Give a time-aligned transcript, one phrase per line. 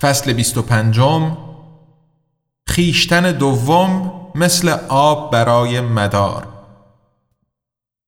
[0.00, 1.00] فصل 25
[2.68, 6.48] خیشتن دوم مثل آب برای مدار.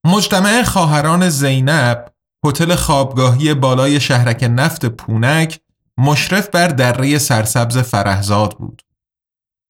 [0.06, 2.12] مجتمع خواهران زینب
[2.46, 5.60] هتل خوابگاهی بالای شهرک نفت پونک
[5.98, 8.82] مشرف بر دره سرسبز فرهزاد بود.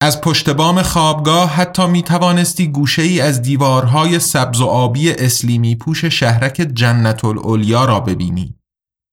[0.02, 5.76] از پشت بام خوابگاه حتی می توانستی گوشه ای از دیوارهای سبز و آبی اسلیمی
[5.76, 8.54] پوش شهرک جنت الالیا را ببینی.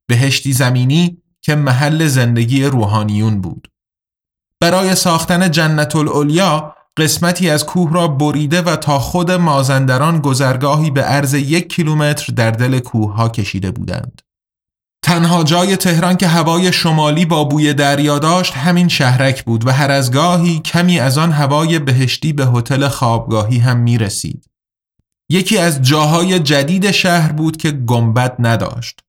[0.10, 1.18] بهشتی زمینی
[1.50, 3.68] که محل زندگی روحانیون بود.
[4.60, 11.02] برای ساختن جنت الالیا قسمتی از کوه را بریده و تا خود مازندران گذرگاهی به
[11.02, 14.22] عرض یک کیلومتر در دل کوه ها کشیده بودند.
[15.04, 19.92] تنها جای تهران که هوای شمالی با بوی دریا داشت همین شهرک بود و هر
[19.92, 24.46] از گاهی کمی از آن هوای بهشتی به هتل خوابگاهی هم می رسید.
[25.30, 29.09] یکی از جاهای جدید شهر بود که گنبد نداشت.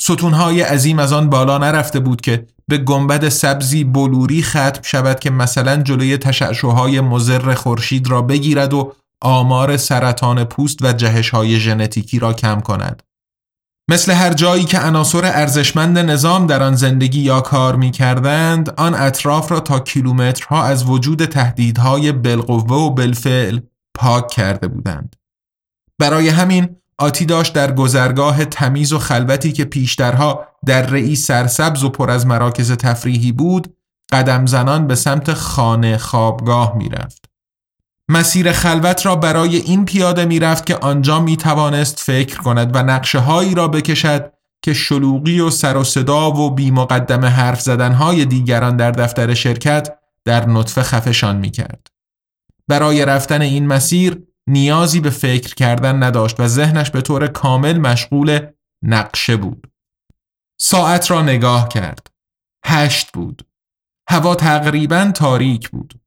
[0.00, 5.30] ستونهای عظیم از آن بالا نرفته بود که به گنبد سبزی بلوری ختم شود که
[5.30, 12.32] مثلا جلوی تشعشوهای مزر خورشید را بگیرد و آمار سرطان پوست و جهشهای ژنتیکی را
[12.32, 13.02] کم کند.
[13.90, 18.94] مثل هر جایی که عناصر ارزشمند نظام در آن زندگی یا کار می کردند، آن
[18.94, 23.60] اطراف را تا کیلومترها از وجود تهدیدهای بالقوه و بالفعل
[23.94, 25.16] پاک کرده بودند.
[25.98, 31.88] برای همین آتی داشت در گذرگاه تمیز و خلوتی که پیشترها در رئی سرسبز و
[31.88, 33.76] پر از مراکز تفریحی بود
[34.12, 37.24] قدم زنان به سمت خانه خوابگاه می‌رفت.
[38.08, 43.18] مسیر خلوت را برای این پیاده می‌رفت که آنجا می توانست فکر کند و نقشه
[43.18, 44.32] هایی را بکشد
[44.62, 49.98] که شلوغی و سر و صدا و بی مقدم حرف زدنهای دیگران در دفتر شرکت
[50.24, 51.86] در نطفه خفشان می کرد.
[52.68, 58.46] برای رفتن این مسیر نیازی به فکر کردن نداشت و ذهنش به طور کامل مشغول
[58.82, 59.70] نقشه بود.
[60.60, 62.06] ساعت را نگاه کرد.
[62.64, 63.46] هشت بود.
[64.08, 66.00] هوا تقریبا تاریک بود.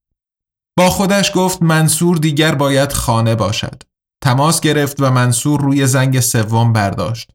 [0.78, 3.84] با خودش گفت منصور دیگر باید خانه باشد.
[4.22, 7.32] تماس گرفت و منصور روی زنگ سوم برداشت.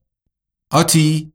[0.70, 1.32] آتی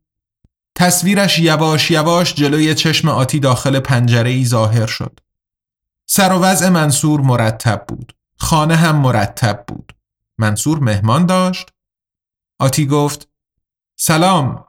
[0.76, 5.20] تصویرش یواش یواش جلوی چشم آتی داخل پنجره ای ظاهر شد.
[6.06, 8.15] سر و وضع منصور مرتب بود.
[8.38, 9.94] خانه هم مرتب بود.
[10.38, 11.72] منصور مهمان داشت؟
[12.60, 13.30] آتی گفت
[14.00, 14.66] سلام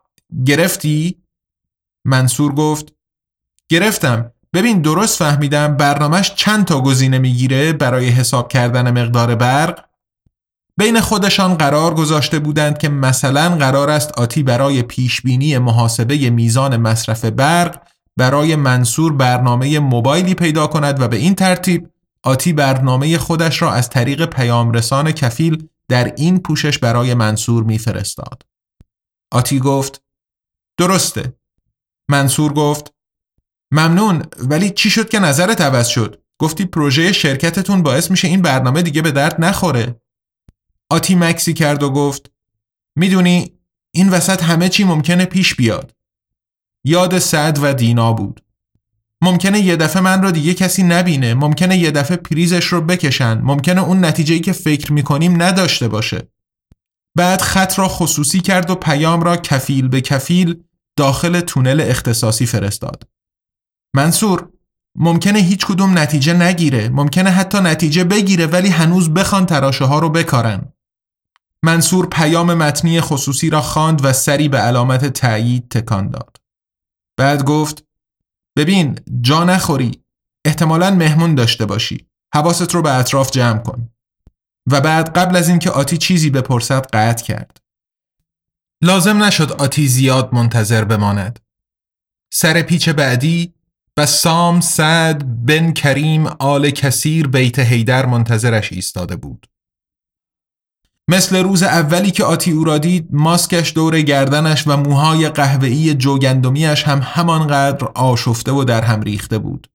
[0.46, 1.22] گرفتی؟
[2.04, 2.92] منصور گفت
[3.68, 9.84] گرفتم ببین درست فهمیدم برنامهش چند تا گزینه می‌گیره برای حساب کردن مقدار برق
[10.78, 17.24] بین خودشان قرار گذاشته بودند که مثلا قرار است آتی برای پیشبینی محاسبه میزان مصرف
[17.24, 17.82] برق
[18.16, 21.90] برای منصور برنامه موبایلی پیدا کند و به این ترتیب
[22.26, 28.42] آتی برنامه خودش را از طریق پیامرسان کفیل در این پوشش برای منصور میفرستاد.
[29.32, 30.02] آتی گفت
[30.78, 31.36] درسته.
[32.10, 32.94] منصور گفت
[33.72, 38.82] ممنون ولی چی شد که نظرت عوض شد؟ گفتی پروژه شرکتتون باعث میشه این برنامه
[38.82, 40.00] دیگه به درد نخوره.
[40.90, 42.30] آتی مکسی کرد و گفت
[42.96, 43.58] می‌دونی
[43.94, 45.94] این وسط همه چی ممکنه پیش بیاد.
[46.84, 48.45] یاد سعد و دینا بود
[49.22, 51.34] ممکنه یه دفعه من رو دیگه کسی نبینه.
[51.34, 53.38] ممکنه یه دفعه پریزش رو بکشن.
[53.38, 56.28] ممکنه اون نتیجهی که فکر می‌کنیم نداشته باشه.
[57.16, 60.62] بعد خط را خصوصی کرد و پیام را کفیل به کفیل
[60.98, 63.08] داخل تونل اختصاصی فرستاد.
[63.96, 64.48] منصور
[64.98, 66.88] ممکنه هیچ کدوم نتیجه نگیره.
[66.88, 70.72] ممکنه حتی نتیجه بگیره ولی هنوز بخوان تراشه ها رو بکارن.
[71.64, 76.36] منصور پیام متنی خصوصی را خواند و سری به علامت تایید تکان داد.
[77.18, 77.85] بعد گفت
[78.56, 80.02] ببین جا نخوری.
[80.46, 82.06] احتمالا مهمون داشته باشی.
[82.34, 83.88] حواست رو به اطراف جمع کن.
[84.70, 87.60] و بعد قبل از اینکه آتی چیزی بپرسد قطع کرد.
[88.82, 91.40] لازم نشد آتی زیاد منتظر بماند.
[92.32, 93.54] سر پیچ بعدی
[93.96, 99.46] و سام سعد بن کریم آل کثیر بیت هیدر منتظرش ایستاده بود.
[101.08, 106.82] مثل روز اولی که آتی او را دید ماسکش دور گردنش و موهای قهوه‌ای جوگندمیش
[106.82, 109.70] هم همانقدر آشفته و در هم ریخته بود.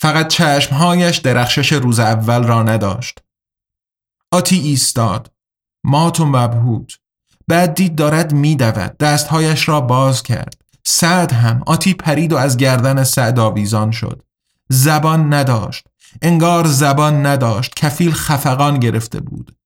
[0.00, 3.18] فقط چشمهایش درخشش روز اول را نداشت.
[4.32, 5.32] آتی ایستاد.
[5.84, 6.98] مات و مبهوت.
[7.48, 8.96] بعد دید دارد میدود.
[8.98, 10.54] دستهایش را باز کرد.
[10.84, 11.62] سعد هم.
[11.66, 14.22] آتی پرید و از گردن سعد آویزان شد.
[14.68, 15.86] زبان نداشت.
[16.22, 17.74] انگار زبان نداشت.
[17.74, 19.56] کفیل خفقان گرفته بود.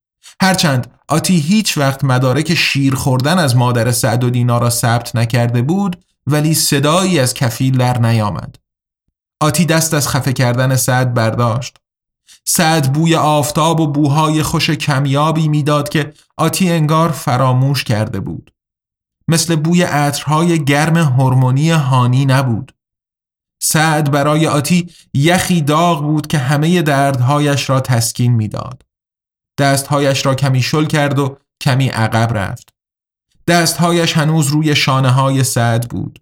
[0.43, 5.63] هرچند آتی هیچ وقت مدارک شیر خوردن از مادر سعد و دینا را ثبت نکرده
[5.63, 8.57] بود ولی صدایی از کفیل در نیامد.
[9.41, 11.77] آتی دست از خفه کردن سعد برداشت.
[12.45, 18.53] سعد بوی آفتاب و بوهای خوش کمیابی می‌داد که آتی انگار فراموش کرده بود.
[19.29, 22.73] مثل بوی عطرهای گرم هورمونی هانی نبود.
[23.63, 28.86] سعد برای آتی یخی داغ بود که همه دردهایش را تسکین می‌داد.
[29.59, 32.69] دستهایش را کمی شل کرد و کمی عقب رفت.
[33.49, 36.19] دستهایش هنوز روی شانه های سعد بود.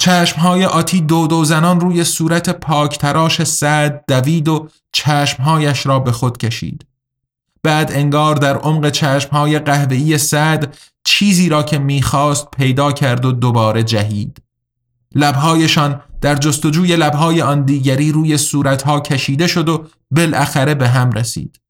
[0.00, 6.12] چشمهای آتی دو دو زنان روی صورت پاک تراش سعد دوید و چشمهایش را به
[6.12, 6.86] خود کشید.
[7.62, 13.82] بعد انگار در عمق چشمهای قهوه‌ای سعد چیزی را که می‌خواست پیدا کرد و دوباره
[13.82, 14.42] جهید.
[15.14, 21.60] لبهایشان در جستجوی لبهای آن دیگری روی صورتها کشیده شد و بالاخره به هم رسید.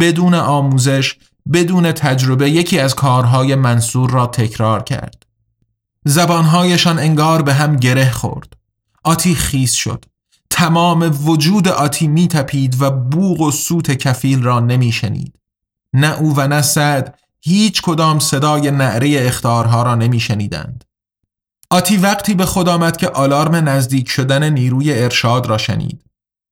[0.00, 1.14] بدون آموزش
[1.52, 5.26] بدون تجربه یکی از کارهای منصور را تکرار کرد
[6.04, 8.56] زبانهایشان انگار به هم گره خورد
[9.04, 10.04] آتی خیس شد
[10.56, 15.34] تمام وجود آتی می تپید و بوغ و سوت کفیل را نمی شنید.
[15.92, 20.84] نه او و نه سعد هیچ کدام صدای نعره اختارها را نمی شنیدند.
[21.70, 26.04] آتی وقتی به خود آمد که آلارم نزدیک شدن نیروی ارشاد را شنید.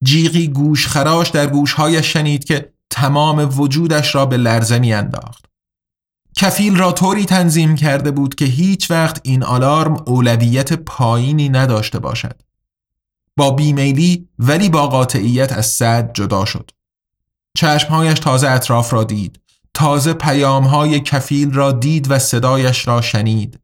[0.05, 5.45] جیغی گوش خراش در گوشهایش شنید که تمام وجودش را به لرزه می انداخت.
[6.37, 12.43] کفیل را طوری تنظیم کرده بود که هیچ وقت این آلارم اولویت پایینی نداشته باشد.
[13.37, 16.71] با بیمیلی ولی با قاطعیت از صد جدا شد.
[17.57, 19.41] چشمهایش تازه اطراف را دید.
[19.75, 23.59] تازه پیامهای کفیل را دید و صدایش را شنید.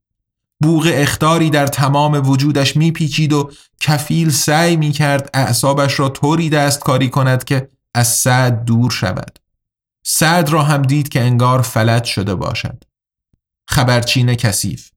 [0.61, 7.45] بوغ اختاری در تمام وجودش میپیچید و کفیل سعی می‌کرد اعصابش را طوری دستکاری کند
[7.45, 9.39] که از صد دور شود.
[10.05, 12.85] سعد را هم دید که انگار فلج شده باشد.
[13.69, 14.91] خبرچین کثیف.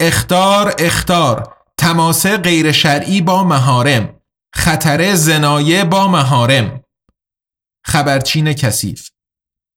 [0.00, 4.20] اختار اختار تماس غیر شرعی با مهارم
[4.54, 6.82] خطر زنایه با مهارم
[7.86, 9.10] خبرچین کثیف.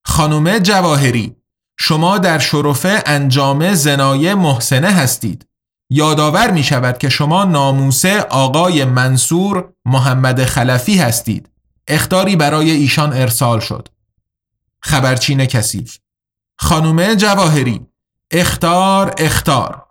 [0.06, 1.36] خانم جواهری
[1.80, 5.48] شما در شرفه انجام زنایه محسنه هستید.
[5.90, 11.55] یادآور می شود که شما ناموسه آقای منصور محمد خلفی هستید.
[11.88, 13.88] اختاری برای ایشان ارسال شد
[14.82, 15.98] خبرچین کثیف
[16.58, 17.82] خانومه جواهری
[18.32, 19.86] اختار اختار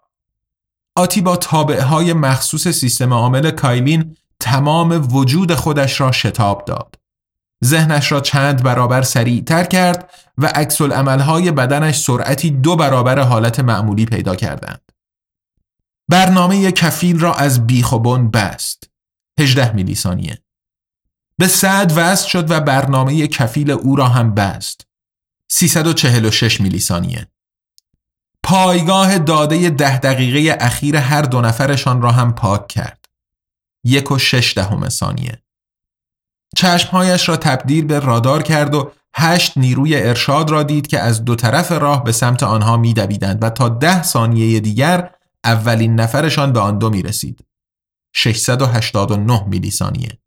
[0.97, 6.99] آتی با طابعه های مخصوص سیستم عامل کایلین تمام وجود خودش را شتاب داد
[7.65, 14.07] ذهنش را چند برابر سریعتر کرد و عکس های بدنش سرعتی دو برابر حالت معمولی
[14.07, 14.81] پیدا کردند.
[16.09, 18.91] برنامه کفیل را از بیخ و بن بست.
[19.41, 20.44] 18 میلی ثانیه.
[21.39, 24.87] به صد وست شد و برنامه کفیل او را هم بست.
[25.51, 27.29] 346 میلی ثانیه
[28.43, 33.05] پایگاه داده ده دقیقه اخیر هر دو نفرشان را هم پاک کرد.
[33.85, 35.43] یک و شش دهم ثانیه.
[36.57, 41.35] چشمهایش را تبدیل به رادار کرد و هشت نیروی ارشاد را دید که از دو
[41.35, 45.11] طرف راه به سمت آنها میدویدند و تا ده ثانیه دیگر
[45.45, 47.45] اولین نفرشان به آن دو می رسید
[48.15, 50.19] 689 میلی ثانیه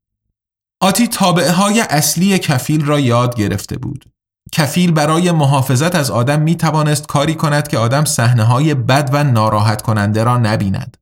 [0.79, 4.05] آتی تابعه های اصلی کفیل را یاد گرفته بود.
[4.51, 9.23] کفیل برای محافظت از آدم می توانست کاری کند که آدم صحنه های بد و
[9.23, 10.97] ناراحت کننده را نبیند.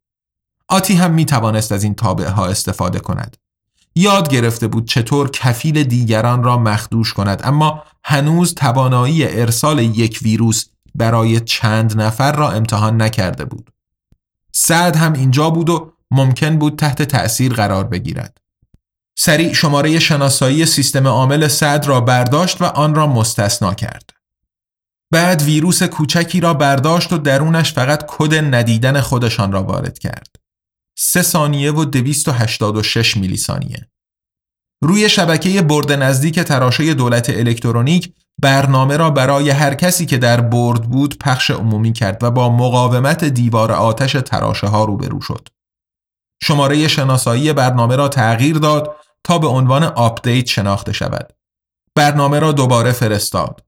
[0.68, 3.38] آتی هم می توانست از این تابعه ها استفاده کند.
[3.96, 10.66] یاد گرفته بود چطور کفیل دیگران را مخدوش کند اما هنوز توانایی ارسال یک ویروس
[10.96, 13.70] برای چند نفر را امتحان نکرده بود.
[14.52, 18.38] سعد هم اینجا بود و ممکن بود تحت تأثیر قرار بگیرد.
[19.18, 24.10] سریع شماره شناسایی سیستم عامل سعد را برداشت و آن را مستثنا کرد.
[25.12, 30.36] بعد ویروس کوچکی را برداشت و درونش فقط کد ندیدن خودشان را وارد کرد.
[30.98, 33.88] سه ثانیه و 286 میلی ثانیه.
[34.84, 40.82] روی شبکه برد نزدیک تراشه دولت الکترونیک برنامه را برای هر کسی که در برد
[40.82, 45.48] بود پخش عمومی کرد و با مقاومت دیوار آتش تراشه ها روبرو شد.
[46.44, 48.96] شماره شناسایی برنامه را تغییر داد
[49.26, 51.34] تا به عنوان آپدیت شناخته شود.
[51.96, 53.66] برنامه را دوباره فرستاد.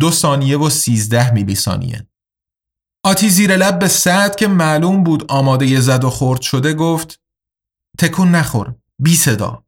[0.00, 2.06] دو ثانیه و سیزده میلی ثانیه.
[3.04, 7.20] آتی زیر لب به سعد که معلوم بود آماده زد و خورد شده گفت
[7.98, 9.62] تکون نخور بی صدا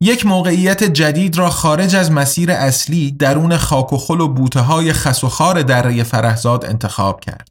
[0.00, 4.92] یک موقعیت جدید را خارج از مسیر اصلی درون خاک و خل و بوته های
[4.92, 7.48] خس و خار دره فرهزاد انتخاب کرد.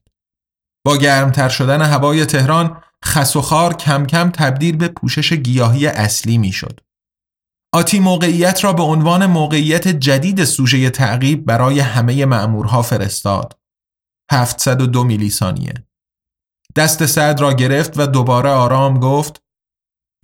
[0.86, 6.38] با گرمتر شدن هوای تهران خس و خار کم کم تبدیل به پوشش گیاهی اصلی
[6.38, 6.85] می شد.
[7.76, 13.60] آتی موقعیت را به عنوان موقعیت جدید سوژه تعقیب برای همه معمورها فرستاد.
[14.32, 15.74] 702 میلی ثانیه.
[16.76, 19.44] دست سعد را گرفت و دوباره آرام گفت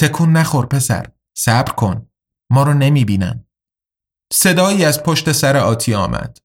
[0.01, 1.05] تکون نخور پسر
[1.37, 2.09] صبر کن
[2.51, 3.45] ما رو نمی بینن.
[4.33, 6.37] صدایی از پشت سر آتی آمد.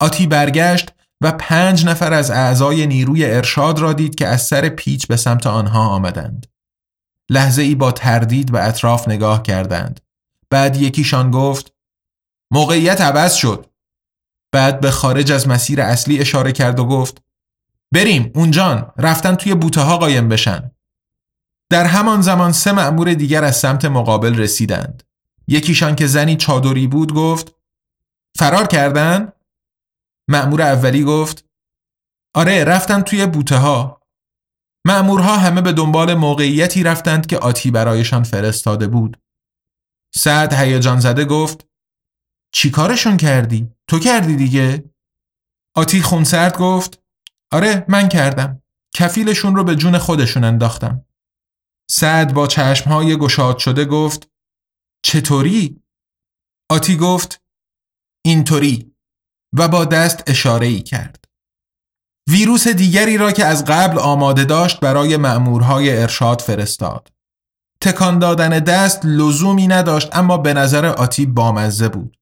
[0.00, 5.06] آتی برگشت و پنج نفر از اعضای نیروی ارشاد را دید که از سر پیچ
[5.06, 6.46] به سمت آنها آمدند.
[7.30, 10.07] لحظه ای با تردید به اطراف نگاه کردند.
[10.50, 11.72] بعد یکیشان گفت
[12.52, 13.66] موقعیت عوض شد.
[14.52, 17.22] بعد به خارج از مسیر اصلی اشاره کرد و گفت
[17.92, 20.70] بریم اونجان رفتن توی بوته ها قایم بشن.
[21.70, 25.02] در همان زمان سه مأمور دیگر از سمت مقابل رسیدند.
[25.48, 27.54] یکیشان که زنی چادری بود گفت
[28.38, 29.32] فرار کردن؟
[30.28, 31.44] مأمور اولی گفت
[32.34, 34.00] آره رفتن توی بوته ها
[34.86, 39.16] مأمورها همه به دنبال موقعیتی رفتند که آتی برایشان فرستاده بود
[40.18, 41.66] سعد هیجان زده گفت
[42.54, 44.90] چی کارشون کردی؟ تو کردی دیگه؟
[45.76, 47.02] آتی خونسرد گفت
[47.52, 48.62] آره من کردم
[48.94, 51.06] کفیلشون رو به جون خودشون انداختم
[51.90, 54.30] سعد با چشمهای گشاد شده گفت
[55.04, 55.82] چطوری؟
[56.70, 57.42] آتی گفت
[58.24, 58.94] اینطوری
[59.58, 61.24] و با دست اشاره ای کرد.
[62.30, 67.17] ویروس دیگری را که از قبل آماده داشت برای مأمورهای ارشاد فرستاد.
[67.80, 72.16] تکان دادن دست لزومی نداشت اما به نظر آتی بامزه بود.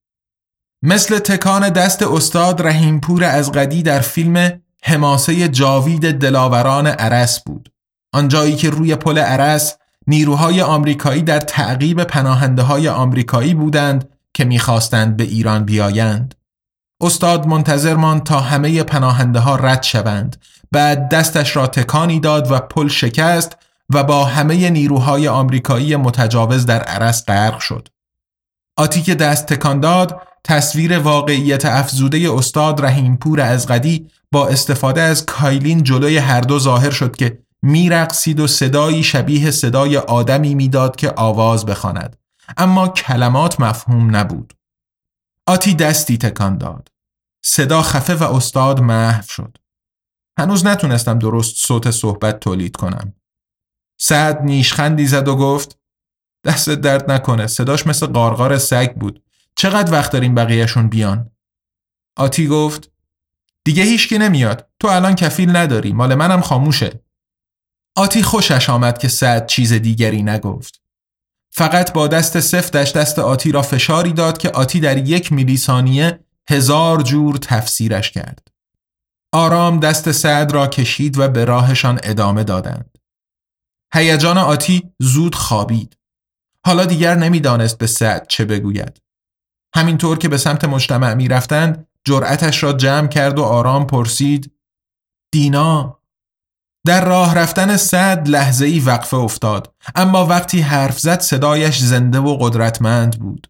[0.82, 7.72] مثل تکان دست استاد رحیمپور از قدی در فیلم حماسه جاوید دلاوران عرس بود.
[8.12, 15.16] آنجایی که روی پل عرس نیروهای آمریکایی در تعقیب پناهنده های آمریکایی بودند که می‌خواستند
[15.16, 16.34] به ایران بیایند.
[17.00, 20.36] استاد منتظر ماند تا همه پناهنده ها رد شوند.
[20.72, 23.56] بعد دستش را تکانی داد و پل شکست
[23.95, 27.88] و با همه نیروهای آمریکایی متجاوز در عرس غرق شد.
[28.78, 35.26] آتی که دست تکان داد تصویر واقعیت افزوده استاد رحیمپور از قدی با استفاده از
[35.26, 41.12] کایلین جلوی هر دو ظاهر شد که میرقصید و صدایی شبیه صدای آدمی می‌داد که
[41.16, 42.16] آواز بخواند.
[42.57, 44.55] اما کلمات مفهوم نبود.
[45.47, 46.88] آتی دستی تکان داد.
[47.45, 49.59] صدا خفه و استاد محو شد.
[50.38, 53.12] هنوز نتونستم درست صوت صحبت تولید کنم.
[53.99, 55.79] سعد نیشخندی زد و گفت
[56.45, 59.23] دست درد نکنه صداش مثل قارقار سگ بود
[59.57, 61.31] چقدر وقت داریم بقیهشون بیان
[62.17, 62.91] آتی گفت
[63.65, 67.07] دیگه هیچکی نمیاد تو الان کفیل نداری مال منم خاموشه
[67.97, 70.81] آتی خوشش آمد که سعد چیز دیگری نگفت.
[71.50, 76.21] فقط با دست سفتش دست آتی را فشاری داد که آتی در یک میلی ثانیه
[76.50, 78.49] هزار جور تفسیرش کرد.
[79.33, 82.96] آرام دست سعد را کشید و به راهشان ادامه دادند.
[83.97, 85.97] هیجان آتی زود خوابید.
[86.67, 89.03] حالا دیگر نمی‌دانست به سعد چه بگوید.
[89.75, 94.53] همینطور که به سمت مجتمع می رفتند جرأتش را جمع کرد و آرام پرسید
[95.33, 95.99] دینا
[96.87, 102.37] در راه رفتن صد لحظه ای وقفه افتاد اما وقتی حرف زد صدایش زنده و
[102.41, 103.47] قدرتمند بود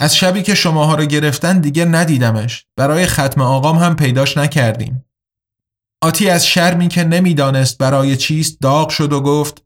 [0.00, 5.07] از شبی که شماها رو گرفتن دیگه ندیدمش برای ختم آقام هم پیداش نکردیم
[6.02, 9.62] آتی از شرمی که نمی‌دانست برای چیست داغ شد و گفت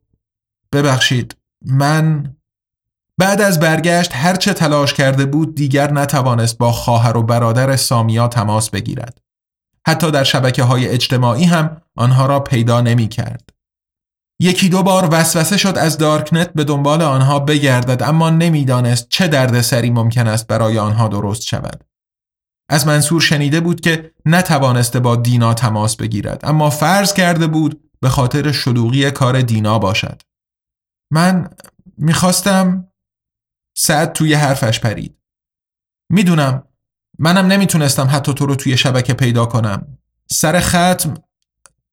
[0.73, 2.35] ببخشید من
[3.19, 8.69] بعد از برگشت هرچه تلاش کرده بود دیگر نتوانست با خواهر و برادر سامیا تماس
[8.69, 9.21] بگیرد
[9.87, 13.49] حتی در شبکه های اجتماعی هم آنها را پیدا نمی کرد.
[14.39, 19.89] یکی دو بار وسوسه شد از دارکنت به دنبال آنها بگردد اما نمی‌دانست چه دردسری
[19.89, 21.83] ممکن است برای آنها درست شود.
[22.73, 28.09] از منصور شنیده بود که نتوانسته با دینا تماس بگیرد اما فرض کرده بود به
[28.09, 30.21] خاطر شلوغی کار دینا باشد.
[31.11, 31.49] من
[31.97, 32.87] می‌خواستم
[33.77, 35.17] سعد توی حرفش پرید.
[36.09, 36.63] می‌دونم
[37.19, 39.97] منم نمی‌تونستم حتی تو رو توی شبکه پیدا کنم.
[40.31, 41.13] سر ختم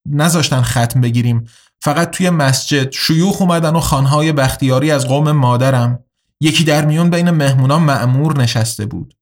[0.06, 1.48] نذاشتن ختم بگیریم
[1.80, 6.04] فقط توی مسجد شیوخ اومدن و خانهای بختیاری از قوم مادرم
[6.40, 9.19] یکی در میون بین مهمونان معمور نشسته بود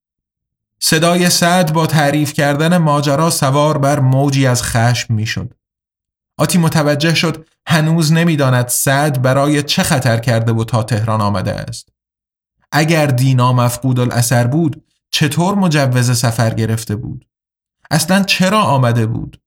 [0.81, 5.55] صدای سعد با تعریف کردن ماجرا سوار بر موجی از خشم می‌شد.
[6.39, 11.89] آتی متوجه شد هنوز نمی‌داند سعد برای چه خطر کرده و تا تهران آمده است.
[12.73, 17.29] اگر دینا مفقود الاثر بود چطور مجوز سفر گرفته بود؟
[17.91, 19.41] اصلا چرا آمده بود؟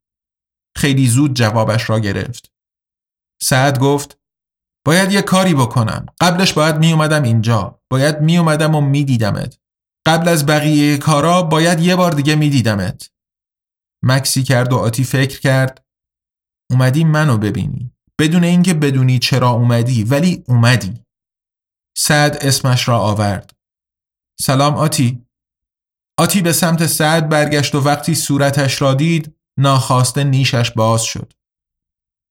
[0.75, 2.51] خیلی زود جوابش را گرفت.
[3.41, 4.17] سعد گفت
[4.85, 6.05] باید یه کاری بکنم.
[6.21, 7.81] قبلش باید می اومدم اینجا.
[7.89, 9.57] باید می اومدم و می دیدمت.
[10.05, 13.11] قبل از بقیه کارا باید یه بار دیگه می دیدمت.
[14.03, 15.85] مکسی کرد و آتی فکر کرد
[16.69, 17.91] اومدی منو ببینی.
[18.19, 21.03] بدون اینکه بدونی چرا اومدی ولی اومدی.
[21.97, 23.51] سعد اسمش را آورد.
[24.41, 25.25] سلام آتی.
[26.19, 31.33] آتی به سمت سعد برگشت و وقتی صورتش را دید ناخواسته نیشش باز شد.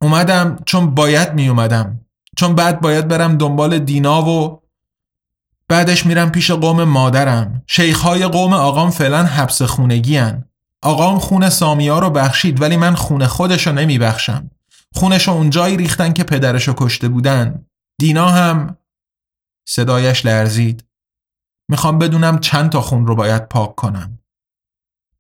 [0.03, 2.07] اومدم چون باید می اومدم.
[2.37, 4.60] چون بعد باید برم دنبال دینا و
[5.71, 7.63] بعدش میرم پیش قوم مادرم.
[7.67, 10.45] شیخهای قوم آقام فعلا حبس خونگی هن.
[10.83, 14.51] آقام خون سامیا رو بخشید ولی من خون خودشو نمی بخشم.
[14.95, 17.67] خونشو اونجایی ریختن که پدرشو کشته بودن.
[18.01, 18.77] دینا هم
[19.69, 20.85] صدایش لرزید.
[21.69, 24.19] می‌خوام بدونم چند تا خون رو باید پاک کنم.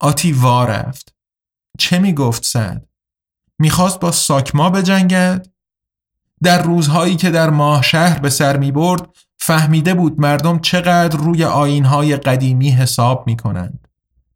[0.00, 1.14] آتی وا رفت.
[1.78, 2.88] چه می‌گفت سعد؟
[3.58, 5.46] می‌خواست با ساکما بجنگد؟
[6.42, 11.44] در روزهایی که در ماه شهر به سر می برد فهمیده بود مردم چقدر روی
[11.44, 13.88] آینهای قدیمی حساب می کنند.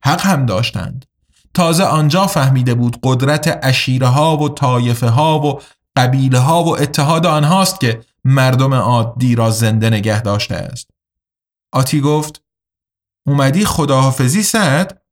[0.05, 1.07] حق هم داشتند.
[1.55, 5.61] تازه آنجا فهمیده بود قدرت اشیره ها و طایفه ها و
[5.97, 10.91] قبیله ها و اتحاد آنهاست که مردم عادی را زنده نگه داشته است.
[11.73, 12.43] آتی گفت
[13.27, 15.04] اومدی خداحافظی سعد؟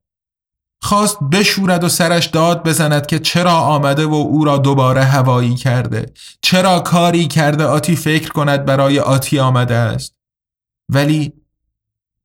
[0.83, 6.13] خواست بشورد و سرش داد بزند که چرا آمده و او را دوباره هوایی کرده.
[6.43, 10.17] چرا کاری کرده آتی فکر کند برای آتی آمده است.
[10.89, 11.33] ولی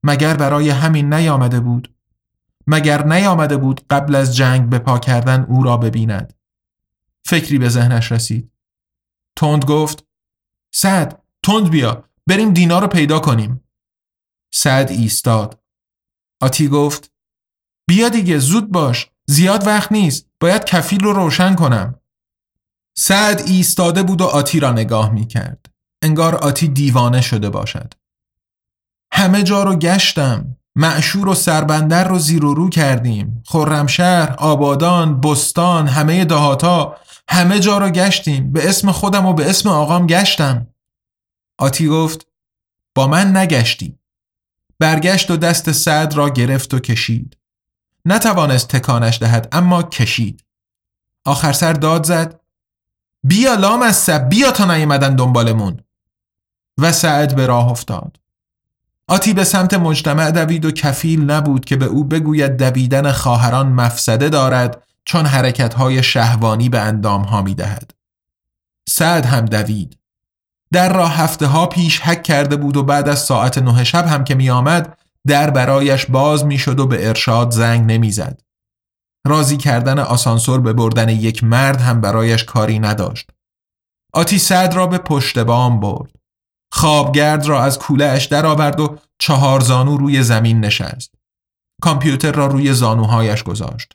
[0.03, 1.95] مگر برای همین نیامده بود؟
[2.67, 6.33] مگر نیامده بود قبل از جنگ به پا کردن او را ببیند؟
[7.25, 8.51] فکری به ذهنش رسید.
[9.35, 10.05] تند گفت
[10.73, 13.63] سعد تند بیا بریم دینا رو پیدا کنیم.
[14.53, 15.59] سعد ایستاد.
[16.41, 17.16] آتی گفت
[17.87, 19.07] بیا دیگه زود باش.
[19.25, 20.25] زیاد وقت نیست.
[20.39, 21.95] باید کفیل رو روشن کنم.
[22.97, 25.65] سعد ایستاده بود و آتی را نگاه می کرد
[26.01, 27.93] انگار آتی دیوانه شده باشد.
[29.11, 30.57] همه جا رو گشتم.
[30.75, 33.43] معشور و سربندر رو زیر و رو کردیم.
[33.45, 36.97] خرمشهر، آبادان، بستان، همه دهاتا
[37.29, 38.51] همه جا رو گشتیم.
[38.51, 40.67] به اسم خودم و به اسم آقام گشتم.
[41.57, 42.27] آتی گفت
[42.95, 43.99] با من نگشتی.
[44.79, 47.36] برگشت و دست سعد را گرفت و کشید.
[48.07, 50.43] نتوانست تکانش دهد اما کشید
[51.25, 52.39] آخر سر داد زد
[53.23, 55.79] بیا لام از سب بیا تا نیمدن دنبالمون
[56.77, 58.19] و سعد به راه افتاد
[59.07, 64.29] آتی به سمت مجتمع دوید و کفیل نبود که به او بگوید دویدن خواهران مفسده
[64.29, 67.91] دارد چون حرکتهای شهوانی به اندام ها می دهد.
[68.89, 69.97] سعد هم دوید.
[70.71, 74.23] در راه هفته ها پیش حک کرده بود و بعد از ساعت نه شب هم
[74.23, 78.41] که می آمد در برایش باز می شد و به ارشاد زنگ نمی زد.
[79.27, 83.29] راضی کردن آسانسور به بردن یک مرد هم برایش کاری نداشت.
[84.13, 86.11] آتی سعد را به پشت بام برد.
[86.73, 91.13] خوابگرد را از کوله اش درآورد و چهار زانو روی زمین نشست.
[91.81, 93.93] کامپیوتر را روی زانوهایش گذاشت.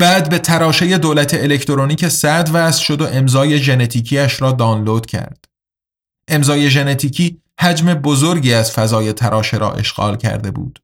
[0.00, 5.44] بعد به تراشه دولت الکترونیک صد وصل شد و امضای ژنتیکیش را دانلود کرد.
[6.28, 10.82] امضای ژنتیکی حجم بزرگی از فضای تراشه را اشغال کرده بود.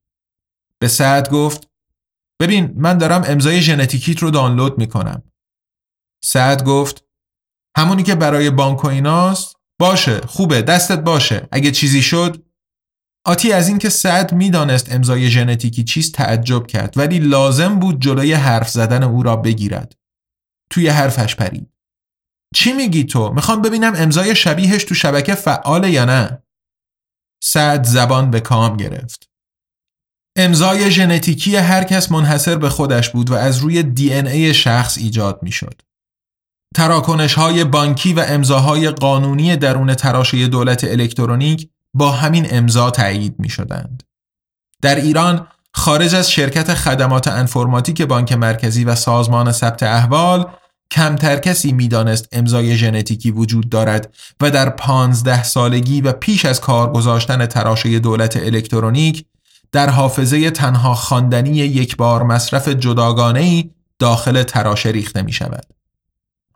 [0.79, 1.69] به سعد گفت
[2.41, 5.23] ببین من دارم امضای ژنتیکیت رو دانلود می‌کنم.
[6.25, 7.05] سعد گفت
[7.77, 12.47] همونی که برای بانک و ایناست باشه خوبه دستت باشه اگه چیزی شد
[13.27, 18.69] آتی از اینکه سعد می‌دانست امضای ژنتیکی چیست تعجب کرد ولی لازم بود جلوی حرف
[18.69, 19.95] زدن او را بگیرد.
[20.71, 21.73] توی حرفش پرید.
[22.55, 26.43] چی میگی تو؟ می‌خوام ببینم امضای شبیهش تو شبکه فعاله یا نه؟
[27.43, 29.29] سعد زبان به کام گرفت.
[30.37, 35.39] امضای ژنتیکی هر کس منحصر به خودش بود و از روی دی ای شخص ایجاد
[35.43, 35.83] می‌شد.
[36.75, 43.49] تراکنش های بانکی و امضاهای قانونی درون تراشه دولت الکترونیک با همین امضا تایید می
[43.49, 44.03] شدند.
[44.83, 50.47] در ایران خارج از شرکت خدمات انفرماتیک بانک مرکزی و سازمان ثبت احوال
[50.91, 56.93] کمتر کسی می‌دانست امضای ژنتیکی وجود دارد و در پانزده سالگی و پیش از کار
[56.93, 59.25] گذاشتن تراشه دولت الکترونیک
[59.73, 65.67] در حافظه تنها خواندنی یک بار مصرف جداگانه داخل تراشه ریخته می شود.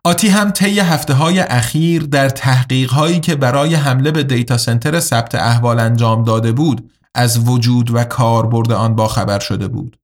[0.05, 5.01] آتی هم طی هفته های اخیر در تحقیق هایی که برای حمله به دیتا سنتر
[5.01, 9.97] ثبت احوال انجام داده بود از وجود و کاربرد آن با خبر شده بود.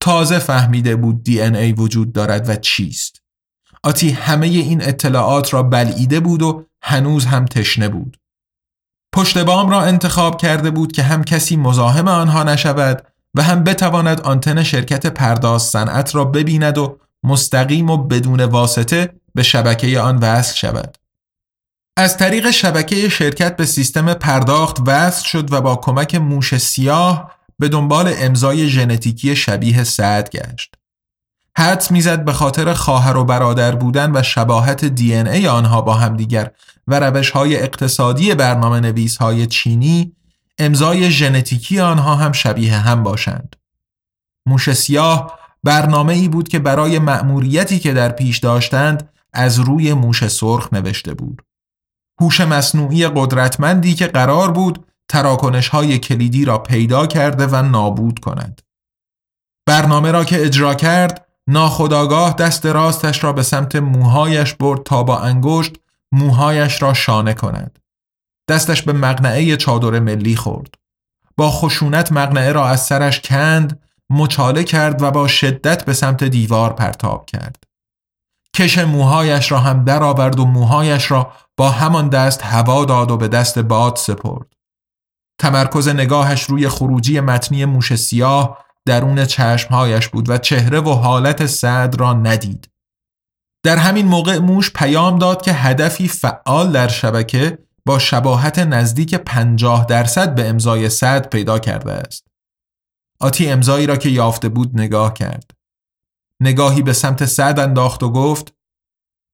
[0.00, 3.23] تازه فهمیده بود دی ای وجود دارد و چیست.
[3.84, 8.16] آتی همه این اطلاعات را بلعیده بود و هنوز هم تشنه بود.
[9.14, 14.20] پشت بام را انتخاب کرده بود که هم کسی مزاحم آنها نشود و هم بتواند
[14.20, 20.54] آنتن شرکت پرداز صنعت را ببیند و مستقیم و بدون واسطه به شبکه آن وصل
[20.54, 20.98] شود.
[21.96, 27.68] از طریق شبکه شرکت به سیستم پرداخت وصل شد و با کمک موش سیاه به
[27.68, 30.74] دنبال امضای ژنتیکی شبیه سعد گشت.
[31.58, 36.50] حدس می‌زد به خاطر خواهر و برادر بودن و شباهت دی ای آنها با همدیگر
[36.88, 40.12] و روش های اقتصادی برنامه نویس های چینی
[40.58, 43.56] امضای ژنتیکی آنها هم شبیه هم باشند.
[44.46, 50.28] موش سیاه برنامه ای بود که برای مأموریتی که در پیش داشتند از روی موش
[50.28, 51.42] سرخ نوشته بود.
[52.20, 58.62] هوش مصنوعی قدرتمندی که قرار بود تراکنش های کلیدی را پیدا کرده و نابود کند.
[59.66, 65.18] برنامه را که اجرا کرد ناخداگاه دست راستش را به سمت موهایش برد تا با
[65.18, 65.72] انگشت
[66.12, 67.78] موهایش را شانه کند.
[68.48, 70.74] دستش به مقنعه چادر ملی خورد.
[71.36, 73.80] با خشونت مقنعه را از سرش کند
[74.10, 77.64] مچاله کرد و با شدت به سمت دیوار پرتاب کرد.
[78.54, 83.28] کش موهایش را هم درآورد و موهایش را با همان دست هوا داد و به
[83.28, 84.46] دست باد سپرد.
[85.40, 92.00] تمرکز نگاهش روی خروجی متنی موش سیاه درون چشمهایش بود و چهره و حالت سعد
[92.00, 92.68] را ندید.
[93.64, 99.86] در همین موقع موش پیام داد که هدفی فعال در شبکه با شباهت نزدیک پنجاه
[99.86, 102.26] درصد به امضای صد پیدا کرده است.
[103.20, 105.50] آتی امضایی را که یافته بود نگاه کرد.
[106.40, 108.54] نگاهی به سمت صد انداخت و گفت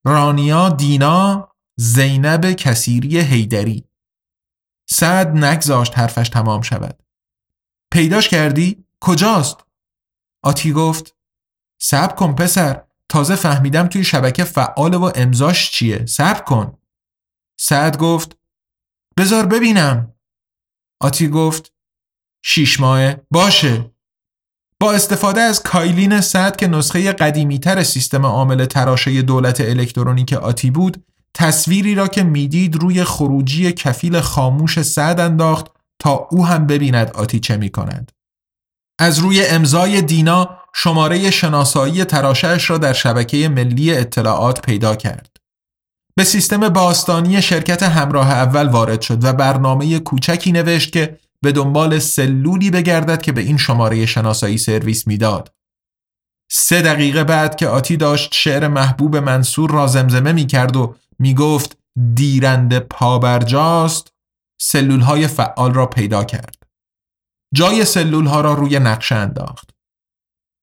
[0.04, 3.84] رانیا دینا زینب کسیری هیدری
[4.90, 7.02] سعد نگذاشت حرفش تمام شود
[7.92, 9.56] پیداش کردی؟ کجاست؟
[10.42, 11.16] آتی گفت
[11.80, 16.78] صبر کن پسر تازه فهمیدم توی شبکه فعال و امضاش چیه صبر کن
[17.60, 18.36] سعد گفت
[19.16, 20.14] بزار ببینم
[21.00, 21.72] آتی گفت
[22.44, 23.90] شیش ماه باشه
[24.80, 31.04] با استفاده از کایلین سعد که نسخه قدیمیتر سیستم عامل تراشه دولت الکترونیک آتی بود
[31.34, 35.66] تصویری را که می‌دید روی خروجی کفیل خاموش سعد انداخت
[35.98, 38.12] تا او هم ببیند آتی چه می کند.
[39.00, 45.36] از روی امضای دینا شماره شناسایی تراشهش را در شبکه ملی اطلاعات پیدا کرد.
[46.16, 51.98] به سیستم باستانی شرکت همراه اول وارد شد و برنامه کوچکی نوشت که به دنبال
[51.98, 55.52] سلولی بگردد که به این شماره شناسایی سرویس می‌داد.
[56.50, 61.34] سه دقیقه بعد که آتی داشت شعر محبوب منصور را زمزمه می کرد و می
[61.34, 61.78] گفت
[62.14, 64.12] دیرند پابرجاست
[64.60, 66.59] سلول های فعال را پیدا کرد.
[67.54, 69.70] جای سلول ها را روی نقشه انداخت.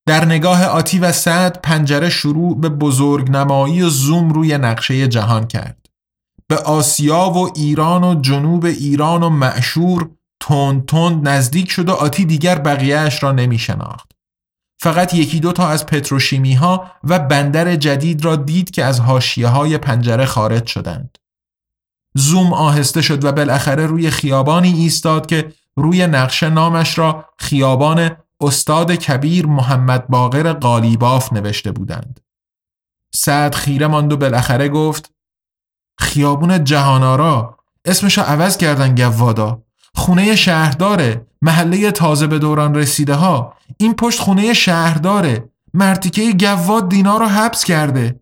[0.07, 5.47] در نگاه آتی و سعد پنجره شروع به بزرگ نمایی و زوم روی نقشه جهان
[5.47, 5.85] کرد.
[6.47, 12.25] به آسیا و ایران و جنوب ایران و معشور تند تند نزدیک شد و آتی
[12.25, 14.11] دیگر بقیهش را نمی شناخت.
[14.79, 19.47] فقط یکی دو تا از پتروشیمی ها و بندر جدید را دید که از هاشیه
[19.47, 21.17] های پنجره خارج شدند.
[22.15, 28.91] زوم آهسته شد و بالاخره روی خیابانی ایستاد که روی نقشه نامش را خیابان استاد
[28.91, 32.19] کبیر محمد باقر قالیباف نوشته بودند.
[33.13, 35.11] سعد خیره ماند و بالاخره گفت
[35.99, 39.63] خیابون جهانارا اسمشو عوض کردن گوادا.
[39.95, 45.49] خونه شهرداره محله تازه به دوران رسیده ها این پشت خونه شهرداره.
[45.73, 48.19] مرتیکه گواد دینا را حبس کرده.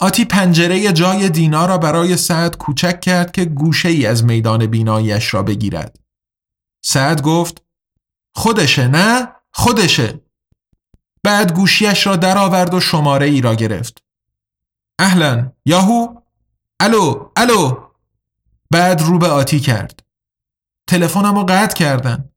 [0.00, 5.34] آتی پنجره جای دینا را برای سعد کوچک کرد که گوشه ای از میدان بیناییش
[5.34, 5.98] را بگیرد.
[6.84, 7.62] سعد گفت
[8.34, 10.20] خودشه نه؟ خودشه.
[11.22, 14.02] بعد گوشیش را درآورد و شماره ای را گرفت.
[14.98, 16.20] اهلا یاهو؟
[16.80, 17.88] الو الو؟
[18.70, 20.02] بعد رو به آتی کرد.
[20.86, 22.30] تلفنم رو قطع کردن.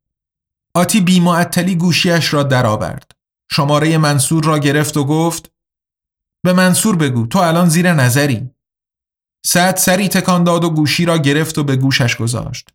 [0.74, 3.12] آتی بیمعطلی گوشیش را درآورد.
[3.52, 5.52] شماره منصور را گرفت و گفت
[6.44, 8.50] به منصور بگو تو الان زیر نظری.
[9.46, 12.70] سعد سری تکان داد و گوشی را گرفت و به گوشش گذاشت.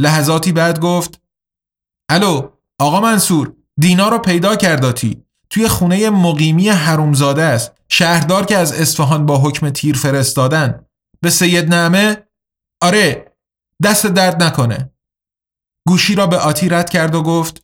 [0.00, 1.20] لحظاتی بعد گفت
[2.10, 8.72] الو آقا منصور دینا رو پیدا کرداتی توی خونه مقیمی حرومزاده است شهردار که از
[8.72, 10.86] اصفهان با حکم تیر فرستادن.
[11.20, 12.16] به سید نعمه؟
[12.82, 13.32] آره
[13.82, 14.92] دست درد نکنه.
[15.86, 17.62] گوشی را به آتی رد کرد و گفت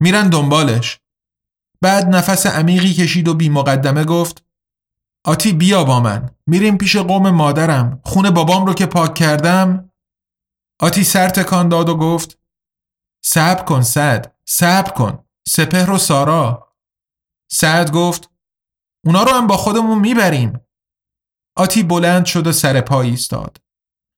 [0.00, 1.00] میرن دنبالش.
[1.80, 4.44] بعد نفس عمیقی کشید و بی مقدمه گفت
[5.24, 6.30] آتی بیا با من.
[6.46, 8.00] میریم پیش قوم مادرم.
[8.04, 9.90] خونه بابام رو که پاک کردم
[10.80, 12.38] آتی سر تکان داد و گفت
[13.24, 16.74] صبر کن سعد صبر کن سپهر و سارا
[17.50, 18.30] سعد گفت
[19.04, 20.60] اونا رو هم با خودمون می‌بریم
[21.56, 23.60] آتی بلند شد و سر پای ایستاد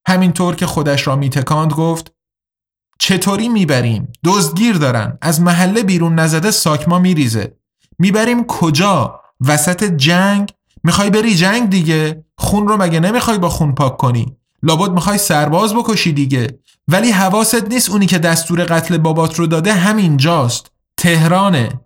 [0.07, 2.13] همینطور که خودش را میتکاند گفت
[2.99, 7.59] چطوری می‌بریم؟ دزدگیر دارن از محله بیرون نزده ساکما میریزه
[7.99, 10.53] می‌بریم کجا؟ وسط جنگ؟
[10.85, 15.75] می‌خوای بری جنگ دیگه؟ خون رو مگه نمی‌خوای با خون پاک کنی؟ لابد می‌خوای سرباز
[15.75, 16.59] بکشی دیگه.
[16.89, 20.73] ولی حواست نیست اونی که دستور قتل بابات رو داده همینجاست.
[20.97, 21.81] تهرانه.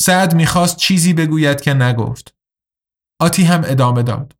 [0.00, 2.34] سعد می‌خواست چیزی بگوید که نگفت.
[3.20, 4.36] آتی هم ادامه داد.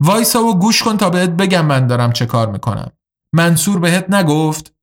[0.00, 2.92] وایسا و گوش کن تا بهت بگم من دارم چه کار می‌کنم.
[3.34, 4.74] منصور بهت نگفت.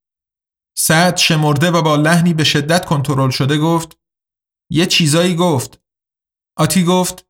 [0.77, 3.97] سعد شمرده و با لحنی به شدت کنترل شده گفت.
[4.71, 5.81] یه چیزایی گفت.
[6.57, 7.25] آتی گفت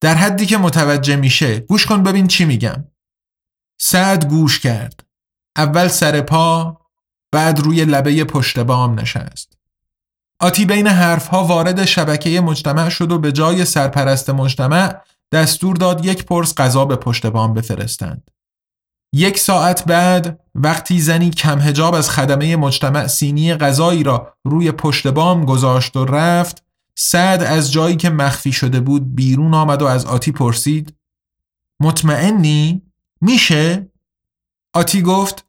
[0.00, 1.60] در حدی که متوجه میشه.
[1.60, 2.84] گوش کن ببین چی میگم.
[3.86, 5.04] سعد گوش کرد.
[5.56, 6.80] اول سر پا
[7.32, 9.58] بعد روی لبه پشت بام نشست.
[10.40, 14.96] آتی بین حرفها وارد شبکه مجتمع شد و به جای سرپرست مجتمع
[15.32, 18.30] دستور داد یک پرس غذا به پشت بام بفرستند.
[19.12, 25.06] یک ساعت بعد وقتی زنی کم هجاب از خدمه مجتمع سینی غذایی را روی پشت
[25.06, 30.06] بام گذاشت و رفت سعد از جایی که مخفی شده بود بیرون آمد و از
[30.06, 30.94] آتی پرسید
[31.80, 32.82] مطمئنی؟
[33.24, 33.88] میشه؟
[34.74, 35.46] آتی گفت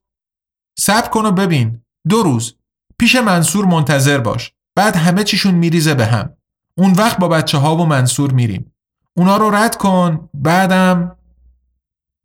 [0.80, 1.82] صبر کن و ببین.
[2.10, 2.56] دو روز.
[3.00, 4.54] پیش منصور منتظر باش.
[4.76, 6.34] بعد همه چیشون میریزه به هم.
[6.78, 8.74] اون وقت با بچه ها و منصور میریم.
[9.18, 10.30] اونا رو رد کن.
[10.34, 11.18] بعدم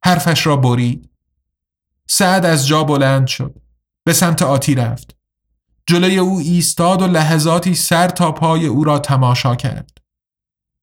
[0.05, 1.11] حرفش را برید.
[2.09, 3.61] سعد از جا بلند شد.
[4.05, 5.17] به سمت آتی رفت.
[5.87, 9.99] جلوی او ایستاد و لحظاتی سر تا پای او را تماشا کرد.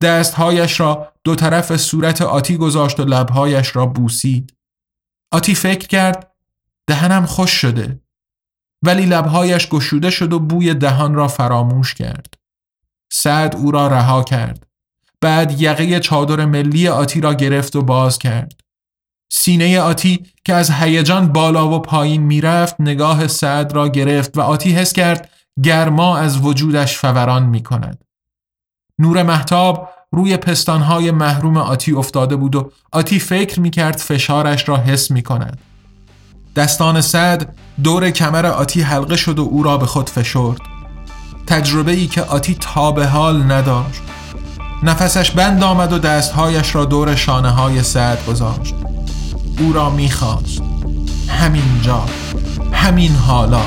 [0.02, 4.57] دستهایش را دو طرف صورت آتی گذاشت و لبهایش را بوسید.
[5.32, 6.32] آتی فکر کرد
[6.88, 8.00] دهنم خوش شده
[8.84, 12.34] ولی لبهایش گشوده شد و بوی دهان را فراموش کرد.
[13.12, 14.68] سعد او را رها کرد.
[15.22, 18.62] بعد یقه چادر ملی آتی را گرفت و باز کرد.
[19.32, 24.72] سینه آتی که از هیجان بالا و پایین می‌رفت نگاه سعد را گرفت و آتی
[24.72, 25.30] حس کرد
[25.64, 28.04] گرما از وجودش فوران می کند.
[29.00, 34.78] نور محتاب روی پستانهای محروم آتی افتاده بود و آتی فکر می کرد فشارش را
[34.78, 35.60] حس می کند.
[36.56, 40.58] دستان سعد دور کمر آتی حلقه شد و او را به خود فشرد.
[41.48, 44.02] تجربه ای که آتی تا به حال نداشت.
[44.84, 48.76] نفسش بند آمد و دستهایش را دور شانه های سعد گذاشت.
[49.60, 50.62] او را می‌خواست
[51.28, 52.06] همینجا
[52.74, 53.62] همین حالا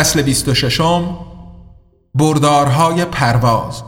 [0.00, 0.80] فصل 26
[2.14, 3.82] بردارهای پرواز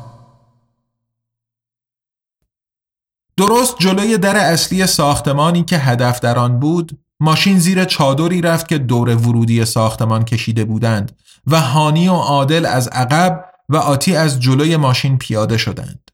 [3.36, 8.78] درست جلوی در اصلی ساختمانی که هدف در آن بود ماشین زیر چادری رفت که
[8.78, 14.76] دور ورودی ساختمان کشیده بودند و هانی و عادل از عقب و آتی از جلوی
[14.76, 16.10] ماشین پیاده شدند.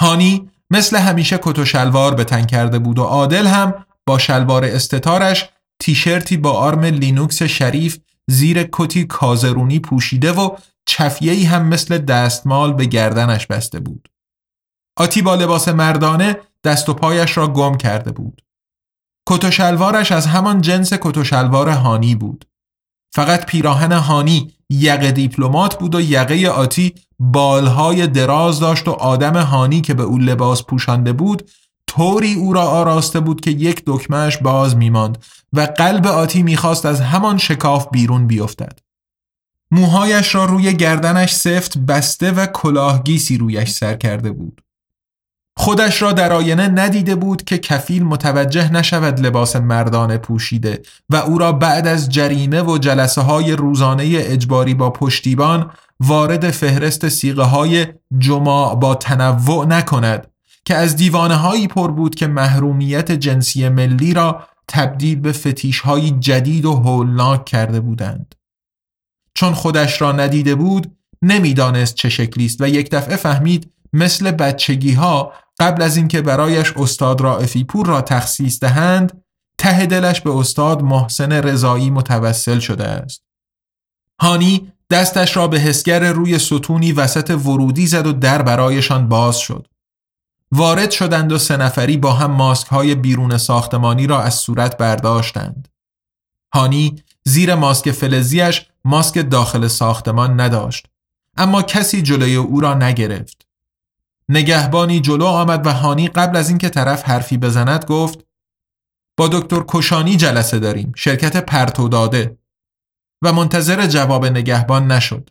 [0.00, 3.74] هانی مثل همیشه کت و شلوار به تن کرده بود و عادل هم
[4.06, 5.48] با شلوار استتارش
[5.80, 7.98] تیشرتی با آرم لینوکس شریف
[8.30, 10.56] زیر کتی کازرونی پوشیده و
[10.86, 14.08] چفیه‌ای هم مثل دستمال به گردنش بسته بود.
[14.96, 18.42] آتی با لباس مردانه دست و پایش را گم کرده بود.
[19.28, 22.44] کت و شلوارش از همان جنس کت و شلوار هانی بود.
[23.14, 29.80] فقط پیراهن هانی یقه دیپلمات بود و یقه آتی بالهای دراز داشت و آدم هانی
[29.80, 31.50] که به او لباس پوشانده بود
[31.96, 37.00] طوری او را آراسته بود که یک دکمهش باز میماند و قلب آتی می‌خواست از
[37.00, 38.78] همان شکاف بیرون بیفتد.
[39.70, 44.62] موهایش را روی گردنش سفت بسته و کلاهگیسی رویش سر کرده بود.
[45.56, 51.38] خودش را در آینه ندیده بود که کفیل متوجه نشود لباس مردانه پوشیده و او
[51.38, 57.86] را بعد از جریمه و جلسه های روزانه اجباری با پشتیبان وارد فهرست سیغه های
[58.18, 60.31] جماع با تنوع نکند
[60.64, 66.10] که از دیوانه هایی پر بود که محرومیت جنسی ملی را تبدیل به فتیش های
[66.10, 68.34] جدید و هولناک کرده بودند.
[69.34, 74.92] چون خودش را ندیده بود نمی‌دانست چه شکلی است و یک دفعه فهمید مثل بچگی
[74.92, 79.22] ها قبل از اینکه برایش استاد رائفی پور را تخصیص دهند
[79.58, 83.22] ته دلش به استاد محسن رضایی متوسل شده است.
[84.20, 89.66] هانی دستش را به حسگر روی ستونی وسط ورودی زد و در برایشان باز شد.
[90.52, 95.68] وارد شدند و سه نفری با هم ماسک های بیرون ساختمانی را از صورت برداشتند.
[96.54, 100.86] هانی زیر ماسک فلزیش ماسک داخل ساختمان نداشت
[101.36, 103.46] اما کسی جلوی او را نگرفت.
[104.28, 108.24] نگهبانی جلو آمد و هانی قبل از اینکه طرف حرفی بزند گفت
[109.16, 112.38] با دکتر کشانی جلسه داریم شرکت پرتو داده
[113.22, 115.30] و منتظر جواب نگهبان نشد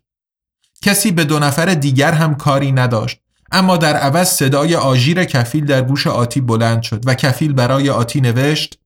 [0.82, 3.22] کسی به دو نفر دیگر هم کاری نداشت
[3.52, 8.22] اما در عوض صدای آژیر کفیل در گوش آتی بلند شد و کفیل برای آتی
[8.22, 8.80] نوشت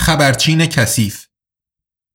[0.00, 1.26] خبرچین کثیف.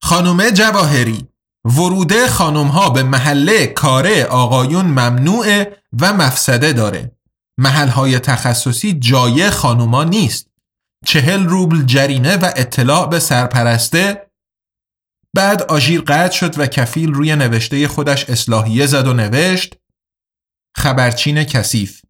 [0.02, 1.28] خانومه جواهری
[1.64, 7.16] وروده خانم ها به محله کاره آقایون ممنوعه و مفسده داره.
[7.58, 10.50] محل های تخصصی جای خانوما نیست.
[11.06, 14.30] چهل روبل جرینه و اطلاع به سرپرسته.
[15.34, 19.74] بعد آژیر قطع شد و کفیل روی نوشته خودش اصلاحیه زد و نوشت
[20.76, 22.02] خبرچین کثیف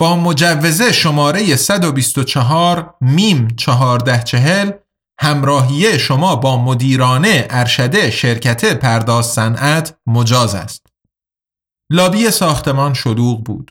[0.00, 4.72] با مجوزه شماره 124 میم 1440
[5.20, 10.86] همراهی شما با مدیرانه ارشده شرکت پرداز صنعت مجاز است.
[11.92, 13.70] لابی ساختمان شلوغ بود.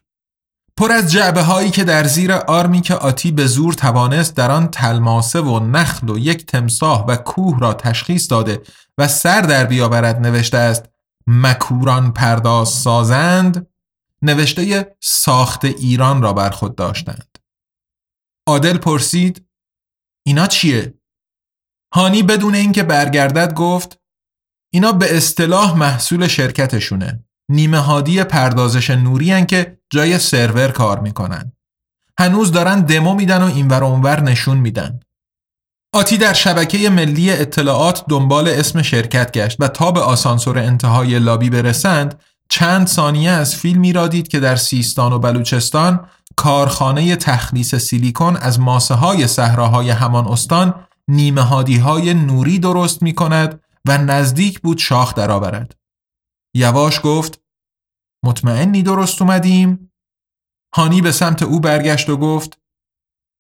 [0.78, 4.68] پر از جعبه هایی که در زیر آرمی که آتی به زور توانست در آن
[4.68, 8.62] تلماسه و نخل و یک تمساه و کوه را تشخیص داده
[8.98, 10.86] و سر در بیاورد نوشته است
[11.28, 13.68] مکوران پرداز سازند
[14.22, 17.38] نوشته ساخت ایران را بر خود داشتند.
[18.48, 19.48] عادل پرسید
[20.26, 20.94] اینا چیه؟
[21.94, 24.00] هانی بدون اینکه برگردد گفت
[24.74, 31.52] اینا به اصطلاح محصول شرکتشونه نیمه هادی پردازش نوری که جای سرور کار می‌کنن
[32.20, 35.00] هنوز دارن دمو میدن و اینور اونور نشون میدن
[35.94, 41.50] آتی در شبکه ملی اطلاعات دنبال اسم شرکت گشت و تا به آسانسور انتهای لابی
[41.50, 48.38] برسند چند ثانیه از فیلمی را دید که در سیستان و بلوچستان کارخانه تخلیص سیلیکون
[48.38, 54.78] از ماسه های صحراهای همان استان نیمه های نوری درست می کند و نزدیک بود
[54.78, 55.76] شاخ درآورد.
[56.56, 57.42] یواش گفت
[58.26, 59.92] مطمئنی درست اومدیم؟
[60.76, 62.60] هانی به سمت او برگشت و گفت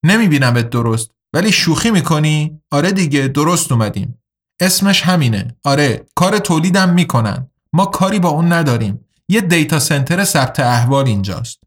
[0.05, 4.21] نمی بینمت درست ولی شوخی می‌کنی؟ آره دیگه درست اومدیم.
[4.61, 5.55] اسمش همینه.
[5.63, 7.49] آره کار تولیدم می‌کنن.
[7.73, 9.05] ما کاری با اون نداریم.
[9.29, 11.59] یه دیتا سنتر ثبت احوال اینجاست.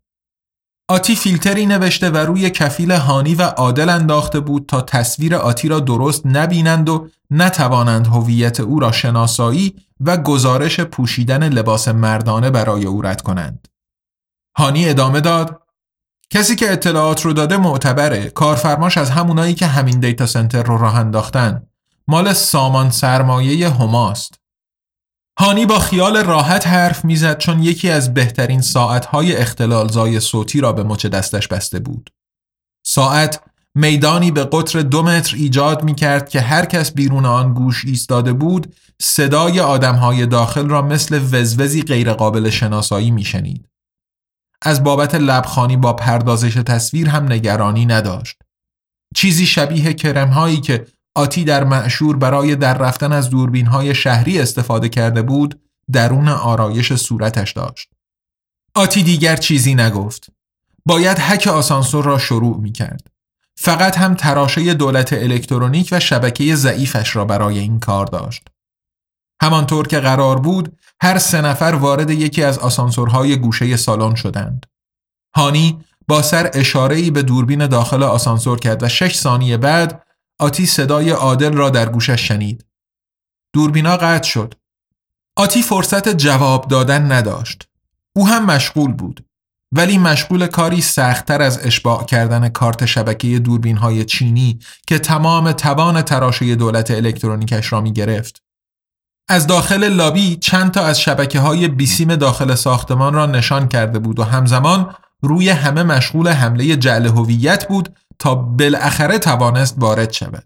[0.89, 5.81] آتی فیلتری نوشته و روی کفیل هانی و عادل انداخته بود تا تصویر آتی را
[5.81, 13.03] درست نبینند و نتوانند هویت او را شناسایی و گزارش پوشیدن لباس مردانه برای او
[13.03, 13.69] رد کنند.
[14.57, 15.61] هانی ادامه داد
[16.31, 20.97] کسی که اطلاعات رو داده معتبره کارفرماش از همونایی که همین دیتا سنتر رو راه
[20.97, 21.67] انداختن
[22.09, 24.40] مال سامان سرمایه هماست
[25.41, 30.83] هانی با خیال راحت حرف می‌زد چون یکی از بهترین ساعتهای اختلالزای صوتی را به
[30.83, 32.11] مچ دستش بسته بود.
[32.87, 33.41] ساعت
[33.75, 38.33] میدانی به قطر دو متر ایجاد می کرد که هر کس بیرون آن گوش ایستاده
[38.33, 43.69] بود صدای آدمهای داخل را مثل وزوزی غیرقابل شناسایی میشنید.
[44.63, 48.37] از بابت لبخانی با پردازش تصویر هم نگرانی نداشت.
[49.15, 54.89] چیزی شبیه کرمهایی که آتی در معشور برای در رفتن از دوربین های شهری استفاده
[54.89, 55.61] کرده بود
[55.93, 57.89] درون آرایش صورتش داشت.
[58.75, 60.31] آتی دیگر چیزی نگفت.
[60.87, 63.11] باید حک آسانسور را شروع می کرد.
[63.57, 68.49] فقط هم تراشه دولت الکترونیک و شبکه ضعیفش را برای این کار داشت.
[69.43, 74.67] همانطور که قرار بود هر سه نفر وارد یکی از آسانسورهای گوشه سالن شدند.
[75.37, 80.07] هانی با سر اشاره‌ای به دوربین داخل آسانسور کرد و شش ثانیه بعد
[80.41, 82.65] آتی صدای عادل را در گوشش شنید.
[83.55, 84.55] دوربینا قطع شد.
[85.37, 87.69] آتی فرصت جواب دادن نداشت.
[88.17, 89.25] او هم مشغول بود.
[89.73, 96.03] ولی مشغول کاری سختتر از اشباع کردن کارت شبکه دوربین های چینی که تمام توان
[96.03, 98.43] تراشه دولت الکترونیکش را می گرفت.
[99.29, 104.19] از داخل لابی چند تا از شبکه های بیسیم داخل ساختمان را نشان کرده بود
[104.19, 110.45] و همزمان روی همه مشغول حمله جعل هویت بود تا بالاخره توانست وارد شود.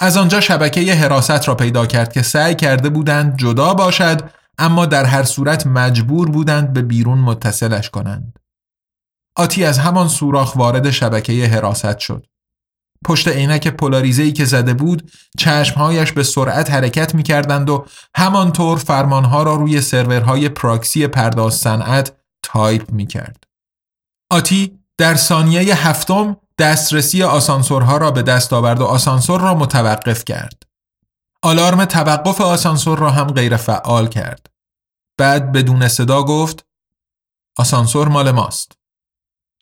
[0.00, 5.04] از آنجا شبکه حراست را پیدا کرد که سعی کرده بودند جدا باشد اما در
[5.04, 8.38] هر صورت مجبور بودند به بیرون متصلش کنند.
[9.36, 12.26] آتی از همان سوراخ وارد شبکه حراست شد.
[13.04, 19.42] پشت عینک پولاریزه‌ای که زده بود چشمهایش به سرعت حرکت می کردند و همانطور فرمانها
[19.42, 22.12] را روی سرورهای پراکسی پرداز صنعت
[22.42, 23.44] تایپ می کرد.
[24.30, 30.62] آتی در ثانیه هفتم دسترسی آسانسورها را به دست آورد و آسانسور را متوقف کرد.
[31.42, 34.46] آلارم توقف آسانسور را هم غیر فعال کرد.
[35.18, 36.66] بعد بدون صدا گفت
[37.58, 38.72] آسانسور مال ماست.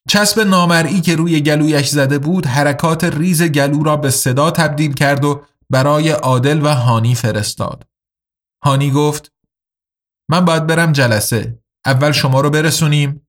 [0.09, 5.25] چسب نامرئی که روی گلویش زده بود حرکات ریز گلو را به صدا تبدیل کرد
[5.25, 7.87] و برای عادل و هانی فرستاد.
[8.65, 9.33] هانی گفت
[10.31, 11.59] من باید برم جلسه.
[11.87, 13.26] اول شما رو برسونیم.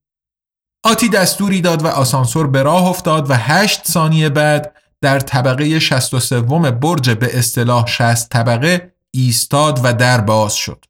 [0.83, 6.41] آتی دستوری داد و آسانسور به راه افتاد و هشت ثانیه بعد در طبقه 63
[6.71, 10.85] برج به اصطلاح 60 طبقه ایستاد و در باز شد.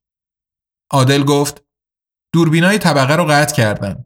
[0.92, 1.64] عادل گفت
[2.34, 4.06] دوربینای طبقه رو قطع کردن.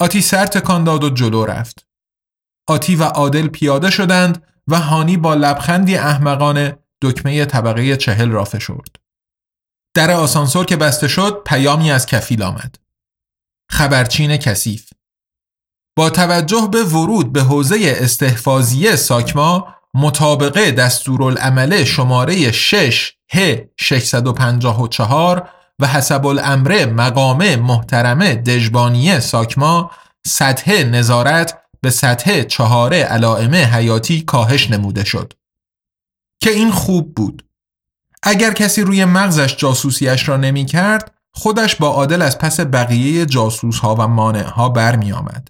[0.00, 1.86] آتی سر تکان داد و جلو رفت.
[2.68, 8.96] آتی و عادل پیاده شدند و هانی با لبخندی احمقانه دکمه طبقه چهل را فشرد.
[9.94, 12.76] در آسانسور که بسته شد پیامی از کفیل آمد.
[13.70, 14.90] خبرچین کثیف.
[15.96, 25.86] با توجه به ورود به حوزه استحفاظیه ساکما مطابقه دستورالعمل شماره 6 ه 654 و
[25.86, 29.90] حسب الامره مقامه محترمه دژبانیه ساکما
[30.26, 35.32] سطح نظارت به سطح چهاره علائمه حیاتی کاهش نموده شد.
[36.42, 37.44] که این خوب بود.
[38.22, 43.78] اگر کسی روی مغزش جاسوسیش را نمی کرد خودش با عادل از پس بقیه جاسوس
[43.78, 45.48] ها و مانع ها برمی آمد.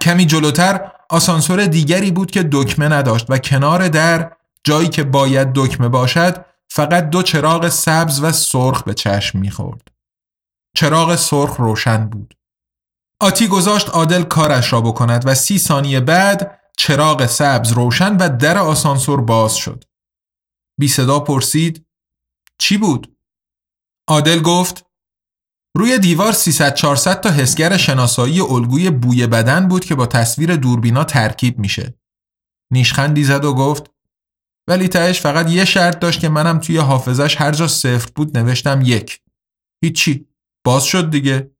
[0.00, 4.32] کمی جلوتر آسانسور دیگری بود که دکمه نداشت و کنار در
[4.64, 9.88] جایی که باید دکمه باشد فقط دو چراغ سبز و سرخ به چشم می‌خورد.
[10.76, 12.34] چراغ سرخ روشن بود.
[13.20, 18.58] آتی گذاشت عادل کارش را بکند و سی ثانیه بعد چراغ سبز روشن و در
[18.58, 19.84] آسانسور باز شد.
[20.80, 21.86] بی صدا پرسید
[22.58, 23.17] چی بود؟
[24.08, 24.86] عادل گفت
[25.76, 31.04] روی دیوار 300 400 تا حسگر شناسایی الگوی بوی بدن بود که با تصویر دوربینا
[31.04, 31.94] ترکیب میشه.
[32.72, 33.90] نیشخندی زد و گفت
[34.68, 38.80] ولی تهش فقط یه شرط داشت که منم توی حافظش هر جا صفر بود نوشتم
[38.84, 39.20] یک.
[39.84, 40.28] هیچی.
[40.64, 41.50] باز شد دیگه.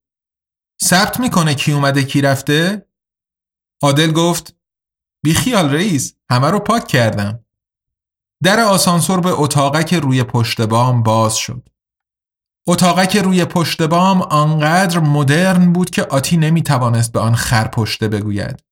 [0.85, 2.87] ثبت می‌کنه کی اومده کی رفته؟
[3.83, 4.57] عادل گفت
[5.25, 7.45] بیخیال رئیس همه رو پاک کردم.
[8.43, 11.68] در آسانسور به اتاقک روی پشت بام باز شد.
[12.71, 18.65] اتاقک روی پشت بام آنقدر مدرن بود که آتی نمی توانست به آن خرپشته بگوید.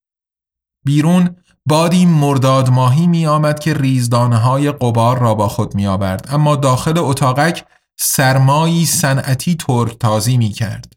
[0.85, 1.37] بیرون
[1.67, 6.57] بادی مرداد ماهی می آمد که ریزدانه های قبار را با خود می آورد اما
[6.57, 7.65] داخل اتاقک
[7.99, 10.93] سرمایی صنعتی ترک تازی می کرد.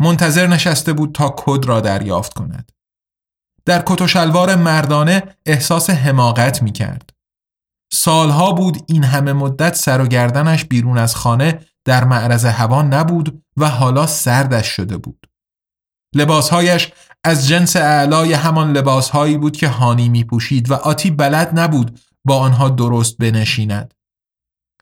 [0.00, 2.72] منتظر نشسته بود تا کد را دریافت کند.
[3.64, 7.10] در کت و شلوار مردانه احساس حماقت می کرد.
[7.92, 13.42] سالها بود این همه مدت سر و گردنش بیرون از خانه در معرض هوا نبود
[13.56, 15.26] و حالا سردش شده بود.
[16.14, 16.92] لباسهایش
[17.24, 22.38] از جنس اعلای همان لباسهایی بود که هانی می پوشید و آتی بلد نبود با
[22.38, 23.94] آنها درست بنشیند.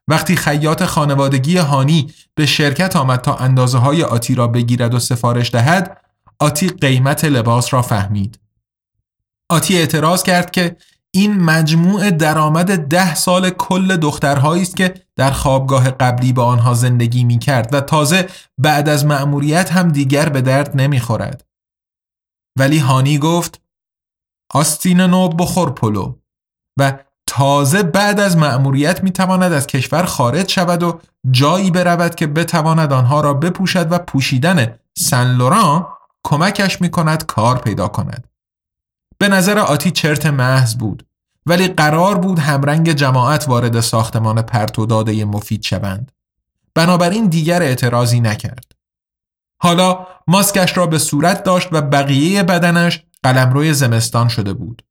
[0.09, 5.51] وقتی خیاط خانوادگی هانی به شرکت آمد تا اندازه های آتی را بگیرد و سفارش
[5.51, 6.01] دهد
[6.39, 8.39] آتی قیمت لباس را فهمید.
[9.51, 10.77] آتی اعتراض کرد که
[11.17, 17.25] این مجموع درآمد ده سال کل دخترهایی است که در خوابگاه قبلی با آنها زندگی
[17.25, 21.45] می کرد و تازه بعد از مأموریت هم دیگر به درد نمی خورد.
[22.59, 23.61] ولی هانی گفت
[24.55, 26.15] آستین نو بخور پلو
[26.79, 31.01] و تازه بعد از مأموریت می تواند از کشور خارج شود و
[31.31, 35.87] جایی برود که بتواند آنها را بپوشد و پوشیدن سن لوران
[36.25, 38.29] کمکش می کند کار پیدا کند.
[39.19, 41.06] به نظر آتی چرت محض بود
[41.47, 46.13] ولی قرار بود همرنگ جماعت وارد ساختمان پرت و داده مفید شوند.
[46.75, 48.73] بنابراین دیگر اعتراضی نکرد.
[49.63, 54.83] حالا ماسکش را به صورت داشت و بقیه بدنش قلمروی زمستان شده بود.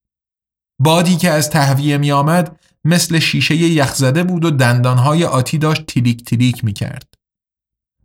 [0.79, 6.25] بادی که از تهویه می آمد مثل شیشه یخزده بود و دندانهای آتی داشت تیلیک
[6.25, 7.13] تیلیک می کرد.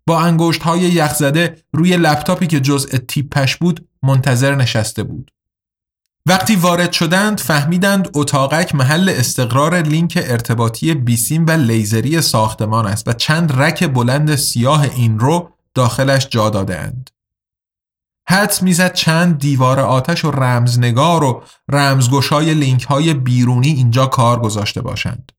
[0.07, 5.31] با انگشت های یخزده روی لپتاپی که جزء تیپش بود منتظر نشسته بود.
[6.27, 13.13] وقتی وارد شدند فهمیدند اتاقک محل استقرار لینک ارتباطی بیسیم و لیزری ساختمان است و
[13.13, 17.11] چند رک بلند سیاه این رو داخلش جا دادهاند.
[18.29, 24.83] حدس می‌زد چند دیوار آتش و رمزنگار و رمزگشای لینک های بیرونی اینجا کار گذاشته
[24.83, 25.33] باشند.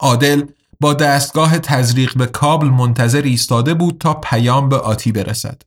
[0.00, 0.46] عادل
[0.80, 5.62] با دستگاه تزریق به کابل منتظر ایستاده بود تا پیام به آتی برسد.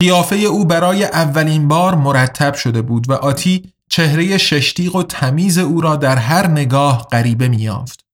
[0.00, 5.80] قیافه او برای اولین بار مرتب شده بود و آتی چهره ششتیق و تمیز او
[5.80, 8.04] را در هر نگاه غریبه میافت.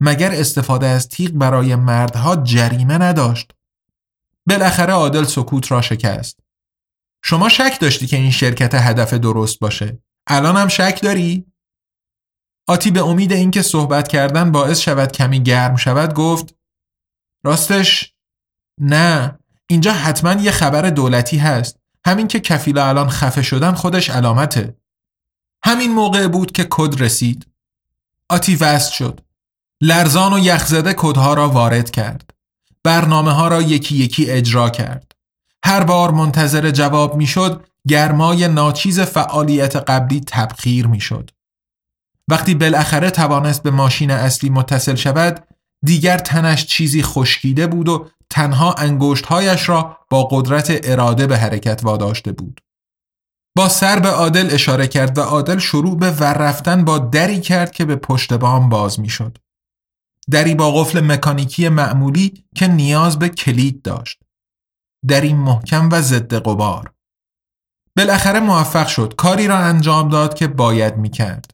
[0.00, 3.52] مگر استفاده از تیغ برای مردها جریمه نداشت؟
[4.46, 6.40] بالاخره عادل سکوت را شکست.
[7.24, 9.98] شما شک داشتی که این شرکت هدف درست باشه.
[10.26, 11.46] الان هم شک داری؟
[12.68, 16.54] آتی به امید اینکه صحبت کردن باعث شود کمی گرم شود گفت
[17.44, 18.14] راستش
[18.80, 21.78] نه اینجا حتما یه خبر دولتی هست.
[22.06, 24.76] همین که کفیلا الان خفه شدن خودش علامته.
[25.64, 27.46] همین موقع بود که کد رسید.
[28.28, 29.20] آتی وست شد.
[29.80, 32.30] لرزان و یخزده کدها را وارد کرد.
[32.84, 35.12] برنامه ها را یکی یکی اجرا کرد.
[35.64, 41.30] هر بار منتظر جواب می‌شد گرمای ناچیز فعالیت قبلی تبخیر می‌شد.
[42.28, 45.44] وقتی بالاخره توانست به ماشین اصلی متصل شود
[45.84, 52.32] دیگر تنش چیزی خشکیده بود و تنها انگشتهایش را با قدرت اراده به حرکت واداشته
[52.32, 52.60] بود.
[53.56, 57.72] با سر به عادل اشاره کرد و عادل شروع به ور رفتن با دری کرد
[57.72, 59.38] که به پشت بام باز می‌شد.
[60.30, 64.18] دری با قفل مکانیکی معمولی که نیاز به کلید داشت.
[65.08, 66.92] دری محکم و ضد قبار.
[67.96, 71.50] بالاخره موفق شد کاری را انجام داد که باید می کرد.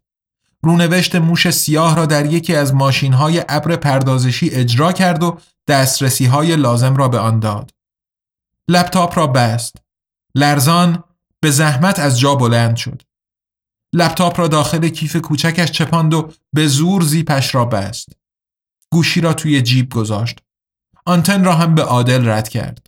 [0.62, 5.38] رونوشت موش سیاه را در یکی از ماشین های ابر پردازشی اجرا کرد و
[5.68, 7.70] دسترسی های لازم را به آن داد.
[8.68, 9.76] لپتاپ را بست.
[10.34, 11.04] لرزان
[11.40, 13.02] به زحمت از جا بلند شد.
[13.94, 18.08] لپتاپ را داخل کیف کوچکش چپاند و به زور زیپش را بست.
[18.92, 20.38] گوشی را توی جیب گذاشت.
[21.06, 22.86] آنتن را هم به عادل رد کرد.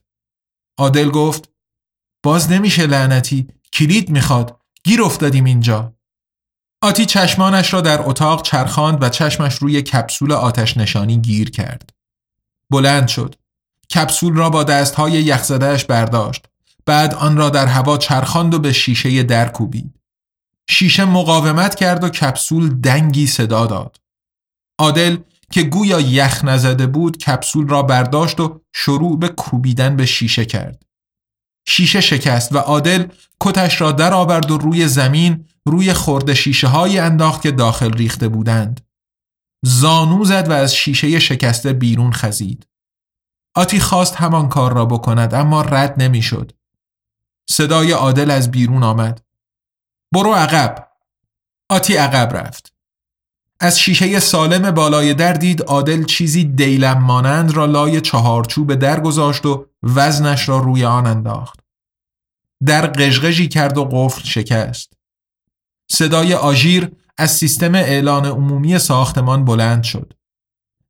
[0.78, 1.50] عادل گفت
[2.24, 5.94] باز نمیشه لعنتی کلید می‌خواد گیر افتادیم اینجا
[6.82, 11.90] آتی چشمانش را در اتاق چرخاند و چشمش روی کپسول آتش نشانی گیر کرد.
[12.70, 13.34] بلند شد.
[13.94, 16.46] کپسول را با دستهای یخزدهش برداشت.
[16.86, 20.00] بعد آن را در هوا چرخاند و به شیشه در کوبید.
[20.70, 23.96] شیشه مقاومت کرد و کپسول دنگی صدا داد.
[24.78, 25.16] عادل
[25.52, 30.82] که گویا یخ نزده بود کپسول را برداشت و شروع به کوبیدن به شیشه کرد.
[31.68, 33.06] شیشه شکست و عادل
[33.40, 38.80] کتش را درآورد و روی زمین روی خورده شیشه های انداخت که داخل ریخته بودند.
[39.62, 42.66] زانو زد و از شیشه شکسته بیرون خزید.
[43.54, 46.52] آتی خواست همان کار را بکند اما رد نمی‌شد.
[47.50, 49.22] صدای عادل از بیرون آمد.
[50.12, 50.88] برو عقب.
[51.68, 52.72] آتی عقب رفت.
[53.60, 59.46] از شیشه سالم بالای در دید عادل چیزی دیلم مانند را لای چهارچوب در گذاشت
[59.46, 61.60] و وزنش را روی آن انداخت.
[62.66, 64.92] در قژقژی کرد و قفل شکست.
[65.90, 70.12] صدای آژیر از سیستم اعلان عمومی ساختمان بلند شد.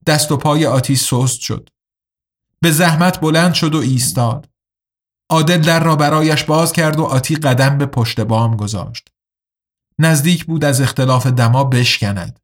[0.07, 1.69] دست و پای آتی سست شد.
[2.61, 4.49] به زحمت بلند شد و ایستاد.
[5.31, 9.09] عادل در را برایش باز کرد و آتی قدم به پشت بام گذاشت.
[9.99, 12.41] نزدیک بود از اختلاف دما بشکند.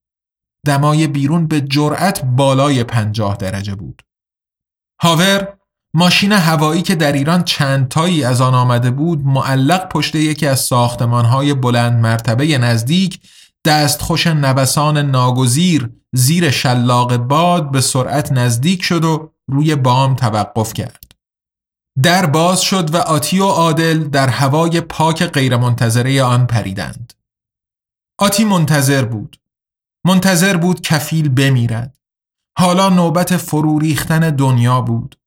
[0.66, 4.02] دمای بیرون به جرأت بالای پنجاه درجه بود.
[5.02, 5.56] هاور
[5.94, 10.60] ماشین هوایی که در ایران چند تایی از آن آمده بود معلق پشت یکی از
[10.60, 13.20] ساختمانهای بلند مرتبه نزدیک
[13.66, 21.12] دستخوش نوسان ناگزیر زیر شلاق باد به سرعت نزدیک شد و روی بام توقف کرد.
[22.02, 27.12] در باز شد و آتی و عادل در هوای پاک غیرمنتظره آن پریدند.
[28.20, 29.40] آتی منتظر بود.
[30.06, 31.98] منتظر بود کفیل بمیرد.
[32.58, 35.18] حالا نوبت فرو ریختن دنیا بود.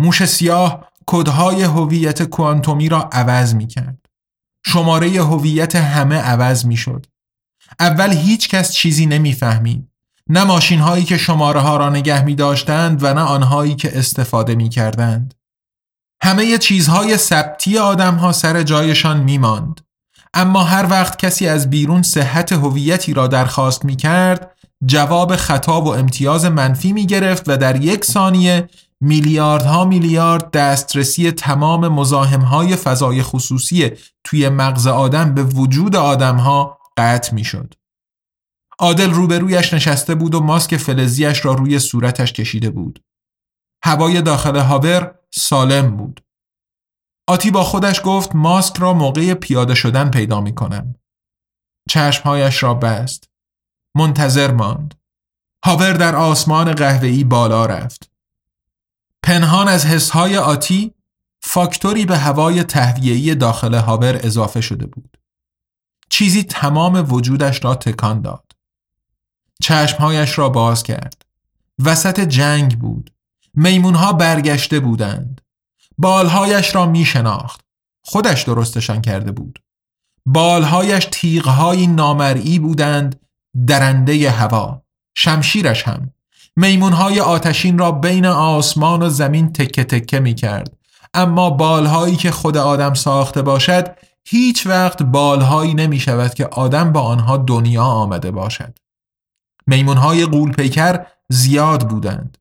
[0.00, 4.06] موش سیاه کدهای هویت کوانتومی را عوض می کرد
[4.66, 7.06] شماره هویت همه عوض می شد
[7.80, 9.88] اول هیچ کس چیزی نمی‌فهمید
[10.28, 14.54] نه ماشین هایی که شماره ها را نگه می داشتند و نه آنهایی که استفاده
[14.54, 15.34] می کردند.
[16.22, 19.80] همه چیزهای ثبتی آدم ها سر جایشان می ماند.
[20.34, 24.50] اما هر وقت کسی از بیرون صحت هویتی را درخواست می کرد
[24.86, 28.68] جواب خطا و امتیاز منفی می گرفت و در یک ثانیه
[29.00, 33.90] میلیاردها میلیارد دسترسی تمام مزاحمهای فضای خصوصی
[34.24, 37.74] توی مغز آدم به وجود آدمها قطع می شد.
[38.78, 43.04] عادل روبرویش نشسته بود و ماسک فلزیش را روی صورتش کشیده بود.
[43.84, 46.24] هوای داخل هاور سالم بود.
[47.28, 50.94] آتی با خودش گفت ماسک را موقع پیاده شدن پیدا می کنم.
[51.88, 53.30] چشمهایش را بست.
[53.96, 54.94] منتظر ماند.
[55.64, 58.10] هاور در آسمان قهوه‌ای بالا رفت.
[59.22, 60.94] پنهان از حسهای آتی
[61.42, 65.16] فاکتوری به هوای تهویه‌ای داخل هاور اضافه شده بود.
[66.10, 68.52] چیزی تمام وجودش را تکان داد.
[69.62, 71.22] چشمهایش را باز کرد.
[71.84, 73.10] وسط جنگ بود.
[73.54, 75.40] میمونها برگشته بودند.
[75.98, 77.60] بالهایش را می شناخت.
[78.04, 79.62] خودش درستشان کرده بود.
[80.26, 83.20] بالهایش تیغهایی نامرئی بودند
[83.66, 84.82] درنده هوا.
[85.14, 86.10] شمشیرش هم.
[86.56, 90.76] میمونهای آتشین را بین آسمان و زمین تکه تکه می کرد.
[91.14, 93.96] اما بالهایی که خود آدم ساخته باشد
[94.28, 98.78] هیچ وقت بالهایی نمی شود که آدم با آنها دنیا آمده باشد.
[99.66, 102.38] میمونهای قولپیکر زیاد بودند.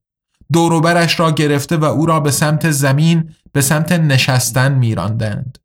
[0.53, 5.57] دوروبرش را گرفته و او را به سمت زمین به سمت نشستن میراندند.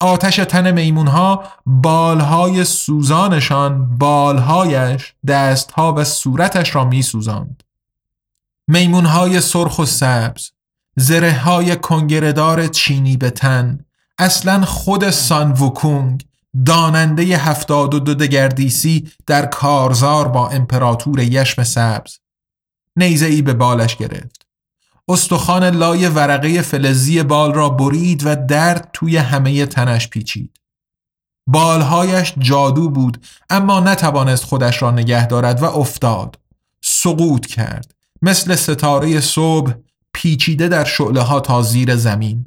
[0.00, 7.62] آتش تن میمونها بالهای سوزانشان بالهایش دستها و صورتش را میسوزاند.
[8.68, 10.50] میمونهای سرخ و سبز
[10.96, 13.85] زره های کنگردار چینی به تن
[14.18, 16.26] اصلا خود سان وکونگ
[16.66, 22.18] داننده هفتاد و دو دگردیسی در کارزار با امپراتور یشم سبز
[22.96, 24.46] نیزه ای به بالش گرفت.
[25.08, 30.60] استخوان لای ورقه فلزی بال را برید و درد توی همه تنش پیچید.
[31.46, 36.38] بالهایش جادو بود اما نتوانست خودش را نگه دارد و افتاد.
[36.84, 37.94] سقوط کرد.
[38.22, 39.72] مثل ستاره صبح
[40.12, 42.46] پیچیده در شعله ها تا زیر زمین.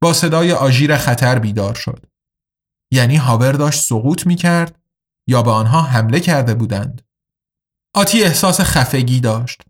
[0.00, 2.06] با صدای آژیر خطر بیدار شد
[2.90, 4.78] یعنی هاور داشت سقوط می کرد
[5.26, 7.02] یا به آنها حمله کرده بودند
[7.94, 9.62] آتی احساس خفگی داشت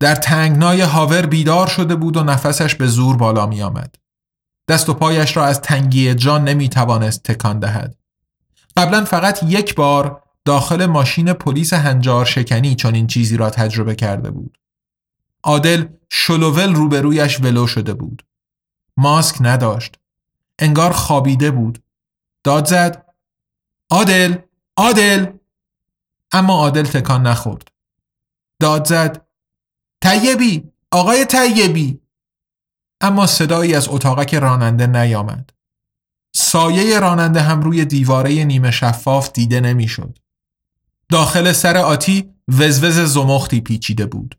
[0.00, 3.94] در تنگنای هاور بیدار شده بود و نفسش به زور بالا می آمد.
[4.68, 7.96] دست و پایش را از تنگی جان نمی توانست تکان دهد.
[8.76, 14.30] قبلا فقط یک بار داخل ماشین پلیس هنجار شکنی چون این چیزی را تجربه کرده
[14.30, 14.58] بود.
[15.42, 18.22] عادل شلوول روبرویش ولو شده بود.
[18.96, 19.94] ماسک نداشت.
[20.58, 21.82] انگار خوابیده بود.
[22.44, 23.06] داد زد.
[23.90, 24.36] عادل!
[24.76, 25.26] عادل!
[26.32, 27.68] اما عادل تکان نخورد.
[28.60, 29.26] داد زد.
[30.00, 30.72] طیبی!
[30.90, 32.00] آقای طیبی!
[33.00, 35.50] اما صدایی از اتاقک راننده نیامد.
[36.34, 40.18] سایه راننده هم روی دیواره نیمه شفاف دیده نمی‌شد.
[41.08, 44.38] داخل سر آتی وزوز زمختی پیچیده بود.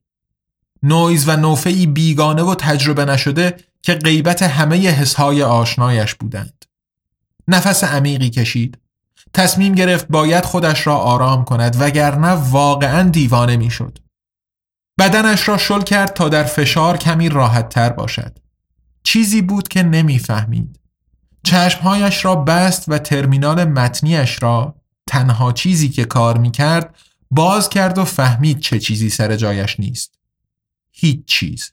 [0.84, 6.65] نویز و نوفهی بیگانه و تجربه نشده که غیبت همه حسهای آشنایش بودند.
[7.47, 8.78] نفس عمیقی کشید.
[9.34, 13.99] تصمیم گرفت باید خودش را آرام کند وگرنه واقعا دیوانه می‌شد.
[14.99, 18.39] بدنش را شل کرد تا در فشار کمی راحت تر باشد.
[19.03, 20.80] چیزی بود که نمی‌فهمید.
[21.43, 24.75] چشمهایش را بست و ترمینال متنیش را
[25.07, 26.95] تنها چیزی که کار می‌کرد
[27.32, 30.13] باز کرد و فهمید چه چیزی سر جایش نیست.
[30.91, 31.71] هیچ چیز.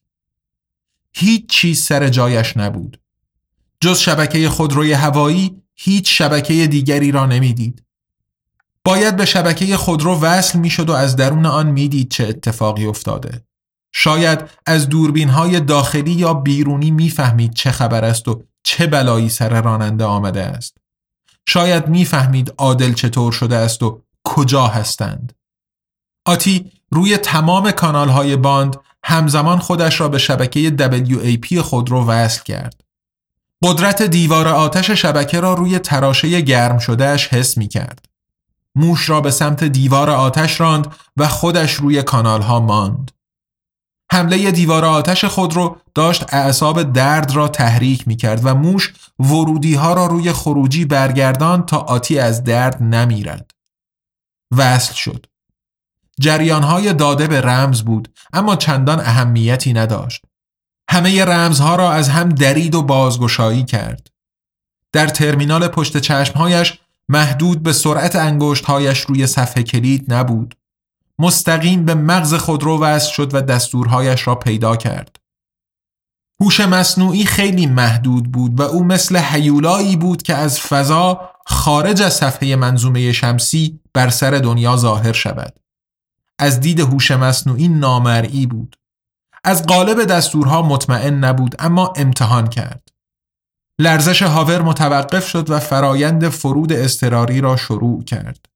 [1.16, 3.00] هیچ چیز سر جایش نبود.
[3.80, 7.82] جز شبکه خودروی هوایی هیچ شبکه دیگری را نمی‌دید.
[8.84, 13.44] باید به شبکه خودرو وصل می‌شد و از درون آن می‌دید چه اتفاقی افتاده.
[13.92, 19.62] شاید از دوربین های داخلی یا بیرونی می‌فهمید چه خبر است و چه بلایی سر
[19.62, 20.76] راننده آمده است.
[21.48, 25.32] شاید می‌فهمید عادل چطور شده است و کجا هستند.
[26.26, 28.76] آتی روی تمام کانال های باند
[29.06, 32.80] همزمان خودش را به شبکه WAP خودرو وصل کرد.
[33.62, 38.06] قدرت دیوار آتش شبکه را روی تراشه گرم شدهش حس می کرد.
[38.74, 43.10] موش را به سمت دیوار آتش راند و خودش روی کانال ها ماند.
[44.12, 49.74] حمله دیوار آتش خود رو داشت اعصاب درد را تحریک می کرد و موش ورودی
[49.74, 53.50] ها را روی خروجی برگردان تا آتی از درد نمیرد.
[54.56, 55.26] وصل شد.
[56.20, 60.24] جریان های داده به رمز بود اما چندان اهمیتی نداشت.
[60.90, 64.08] همه رمزها را از هم درید و بازگشایی کرد.
[64.92, 70.54] در ترمینال پشت چشمهایش محدود به سرعت انگشتهایش روی صفحه کلید نبود.
[71.18, 75.16] مستقیم به مغز خودرو وصل شد و دستورهایش را پیدا کرد.
[76.40, 82.14] هوش مصنوعی خیلی محدود بود و او مثل حیولایی بود که از فضا خارج از
[82.14, 85.63] صفحه منظومه شمسی بر سر دنیا ظاهر شود.
[86.38, 88.76] از دید هوش مصنوعی نامرئی بود.
[89.44, 92.88] از قالب دستورها مطمئن نبود اما امتحان کرد.
[93.80, 98.46] لرزش هاور متوقف شد و فرایند فرود استراری را شروع کرد.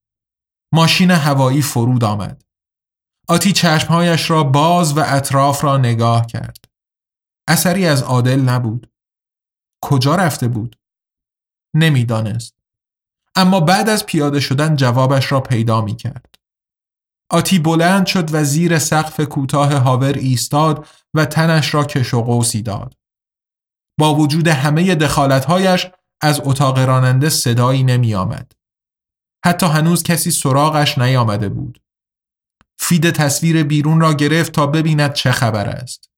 [0.75, 2.45] ماشین هوایی فرود آمد.
[3.29, 6.65] آتی چشمهایش را باز و اطراف را نگاه کرد.
[7.49, 8.91] اثری از عادل نبود.
[9.85, 10.77] کجا رفته بود؟
[11.75, 12.55] نمی‌دانست.
[13.37, 16.38] اما بعد از پیاده شدن جوابش را پیدا می کرد.
[17.31, 22.63] آتی بلند شد و زیر سقف کوتاه هاور ایستاد و تنش را کش و قوسی
[22.63, 22.95] داد.
[23.99, 25.87] با وجود همه دخالتهایش
[26.21, 28.53] از اتاق راننده صدایی نمی آمد.
[29.45, 31.81] حتی هنوز کسی سراغش نیامده بود.
[32.79, 36.11] feed تصویر بیرون را گرفت تا ببیند چه خبر است.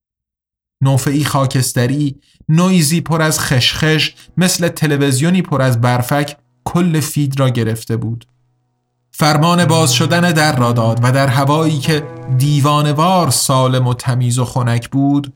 [0.82, 7.96] نوفه‌ای خاکستری، نویزی پر از خشخش مثل تلویزیونی پر از برفک کل feed را گرفته
[7.96, 8.26] بود.
[9.20, 12.02] فرمان باز شدن در را داد و در هوایی که
[12.38, 15.32] دیوانه‌وار سالم و تمیز و خنک بود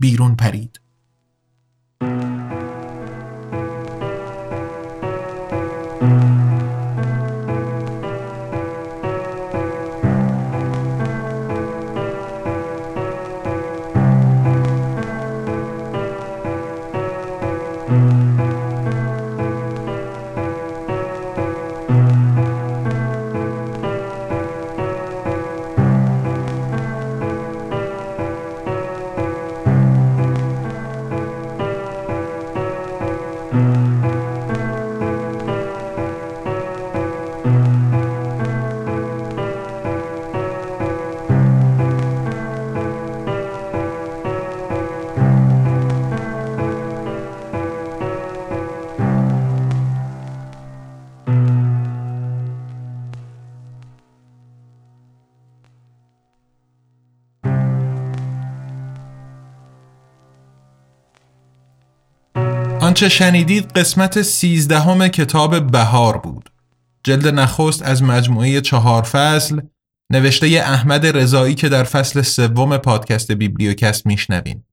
[0.00, 0.80] بیرون پرید.
[63.02, 66.52] آنچه شنیدید قسمت سیزدهم کتاب بهار بود.
[67.04, 69.60] جلد نخست از مجموعه چهار فصل
[70.12, 74.64] نوشته احمد رضایی که در فصل سوم پادکست بیبلیوکست میشنوین.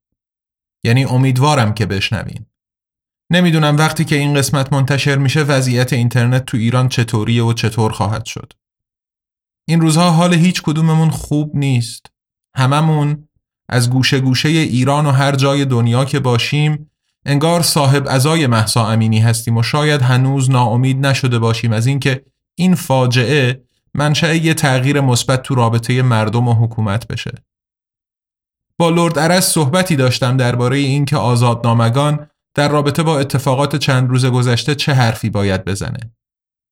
[0.83, 2.45] یعنی امیدوارم که بشنوین.
[3.31, 8.25] نمی‌دونم وقتی که این قسمت منتشر میشه وضعیت اینترنت تو ایران چطوریه و چطور خواهد
[8.25, 8.53] شد.
[9.67, 12.05] این روزها حال هیچ کدوممون خوب نیست.
[12.55, 13.27] هممون
[13.69, 16.91] از گوشه گوشه ایران و هر جای دنیا که باشیم
[17.27, 22.25] انگار صاحب ازای محسا امینی هستیم و شاید هنوز ناامید نشده باشیم از اینکه
[22.57, 23.63] این فاجعه
[23.93, 27.31] منشأ یه تغییر مثبت تو رابطه مردم و حکومت بشه.
[28.79, 34.75] با لرد عرس صحبتی داشتم درباره اینکه آزادنامگان در رابطه با اتفاقات چند روز گذشته
[34.75, 36.11] چه حرفی باید بزنه.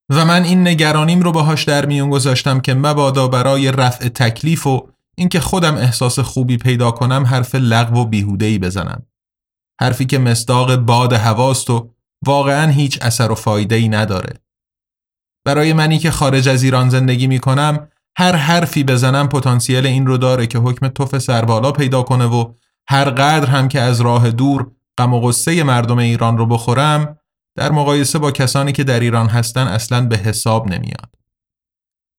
[0.09, 4.89] و من این نگرانیم رو باهاش در میون گذاشتم که مبادا برای رفع تکلیف و
[5.17, 9.05] اینکه خودم احساس خوبی پیدا کنم حرف لغو و بیهوده‌ای بزنم.
[9.81, 11.89] حرفی که مصداق باد هواست و
[12.25, 14.33] واقعا هیچ اثر و فایده ای نداره.
[15.45, 20.17] برای منی که خارج از ایران زندگی می کنم هر حرفی بزنم پتانسیل این رو
[20.17, 22.53] داره که حکم توف سربالا پیدا کنه و
[22.89, 27.17] هر قدر هم که از راه دور غم و غصه مردم ایران رو بخورم
[27.55, 31.15] در مقایسه با کسانی که در ایران هستن اصلا به حساب نمیاد.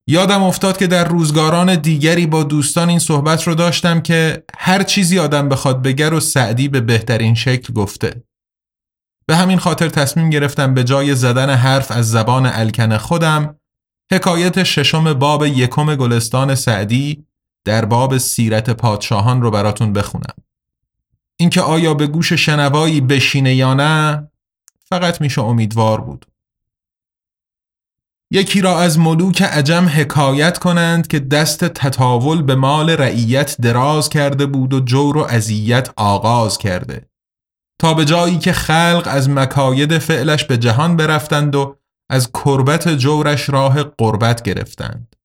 [0.09, 5.19] یادم افتاد که در روزگاران دیگری با دوستان این صحبت رو داشتم که هر چیزی
[5.19, 8.23] آدم بخواد بگر و سعدی به بهترین شکل گفته.
[9.27, 13.57] به همین خاطر تصمیم گرفتم به جای زدن حرف از زبان الکن خودم
[14.13, 17.27] حکایت ششم باب یکم گلستان سعدی
[17.65, 20.35] در باب سیرت پادشاهان رو براتون بخونم.
[21.37, 24.29] اینکه آیا به گوش شنوایی بشینه یا نه
[24.89, 26.27] فقط میشه امیدوار بود.
[28.31, 34.47] یکی را از ملوک عجم حکایت کنند که دست تطاول به مال رعیت دراز کرده
[34.47, 37.09] بود و جور و اذیت آغاز کرده.
[37.81, 41.77] تا به جایی که خلق از مکاید فعلش به جهان برفتند و
[42.11, 45.17] از کربت جورش راه قربت گرفتند.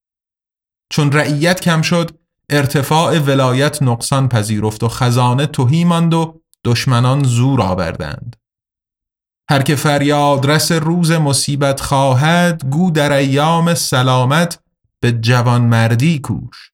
[0.89, 2.11] چون رعیت کم شد
[2.49, 8.35] ارتفاع ولایت نقصان پذیرفت و خزانه توهی ماند و دشمنان زور آوردند.
[9.51, 14.59] هر که فریاد رس روز مصیبت خواهد گو در ایام سلامت
[14.99, 16.71] به جوان مردی کوش.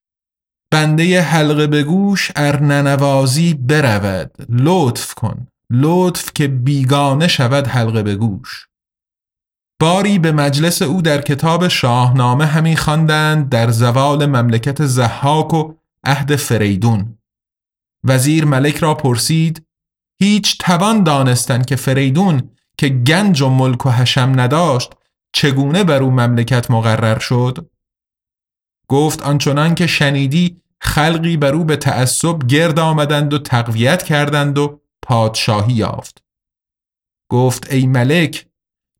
[0.72, 4.30] بنده حلقه به گوش ار ننوازی برود.
[4.48, 5.46] لطف کن.
[5.70, 8.66] لطف که بیگانه شود حلقه به گوش.
[9.80, 15.72] باری به مجلس او در کتاب شاهنامه همین خواندند در زوال مملکت زحاک و
[16.04, 17.18] عهد فریدون.
[18.04, 19.66] وزیر ملک را پرسید
[20.20, 24.92] هیچ توان دانستن که فریدون که گنج و ملک و حشم نداشت
[25.32, 27.70] چگونه بر او مملکت مقرر شد
[28.88, 34.80] گفت آنچنان که شنیدی خلقی بر او به تعصب گرد آمدند و تقویت کردند و
[35.02, 36.22] پادشاهی یافت
[37.30, 38.46] گفت ای ملک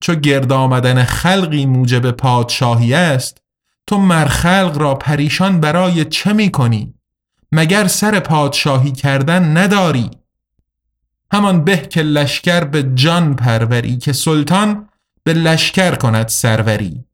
[0.02, 3.42] چو گرد آمدن خلقی موجب پادشاهی است
[3.86, 6.94] تو مرخلق را پریشان برای چه می کنی؟
[7.52, 10.10] مگر سر پادشاهی کردن نداری؟
[11.32, 14.88] همان به که لشکر به جان پروری که سلطان
[15.24, 17.04] به لشکر کند سروری.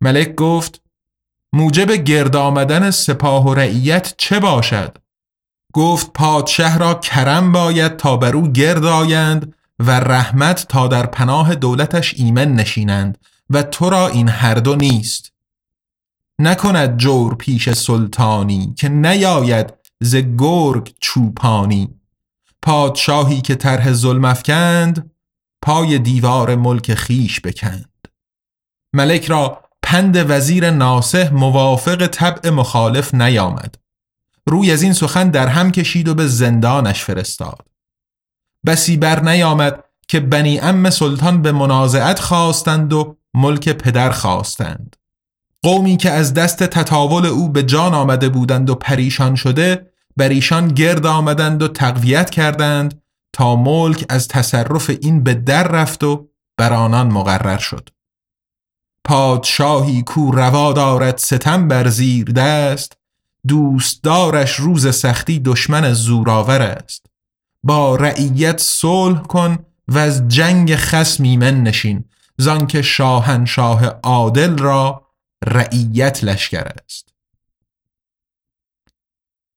[0.00, 0.82] ملک گفت
[1.52, 4.98] موجب گرد آمدن سپاه و رعیت چه باشد؟
[5.72, 11.54] گفت پادشه را کرم باید تا بر او گرد آیند و رحمت تا در پناه
[11.54, 13.18] دولتش ایمن نشینند
[13.50, 15.32] و تو را این هر دو نیست.
[16.38, 22.01] نکند جور پیش سلطانی که نیاید ز گرگ چوپانی.
[22.62, 25.10] پادشاهی که طرح ظلم افکند
[25.62, 28.08] پای دیوار ملک خیش بکند.
[28.92, 33.74] ملک را پند وزیر ناسه موافق طبع مخالف نیامد.
[34.46, 37.66] روی از این سخن در هم کشید و به زندانش فرستاد.
[38.66, 44.96] بسی بر نیامد که بنی ام سلطان به منازعت خواستند و ملک پدر خواستند.
[45.62, 50.68] قومی که از دست تطاول او به جان آمده بودند و پریشان شده بر ایشان
[50.68, 53.02] گرد آمدند و تقویت کردند
[53.32, 57.88] تا ملک از تصرف این به در رفت و بر آنان مقرر شد.
[59.04, 62.92] پادشاهی کو روا دارد ستم بر زیر دست
[63.48, 67.06] دوستدارش روز سختی دشمن زورآور است.
[67.62, 69.58] با رعیت صلح کن
[69.88, 72.04] و از جنگ خسم ایمن نشین
[72.38, 75.06] زانکه شاهنشاه عادل را
[75.46, 77.11] رعیت لشکر است.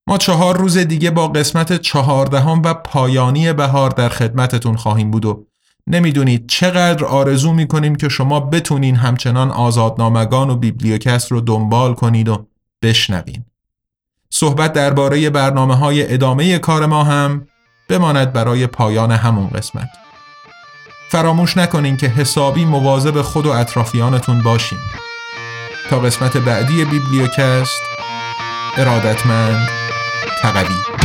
[0.08, 5.46] ما چهار روز دیگه با قسمت چهاردهم و پایانی بهار در خدمتتون خواهیم بود و
[5.88, 12.48] نمی‌دونید چقدر آرزو می‌کنیم که شما بتونین همچنان آزادنامگان و بیبلیوکست رو دنبال کنید و
[12.82, 13.46] بشنوین.
[14.30, 17.48] صحبت درباره برنامه های ادامه کار ما هم
[17.90, 19.90] بماند برای پایان همون قسمت.
[21.10, 24.80] فراموش نکنین که حسابی مواظب خود و اطرافیانتون باشین.
[25.90, 27.82] تا قسمت بعدی بیبلیوکست
[28.78, 29.85] ارادتمند
[30.42, 31.05] تقوی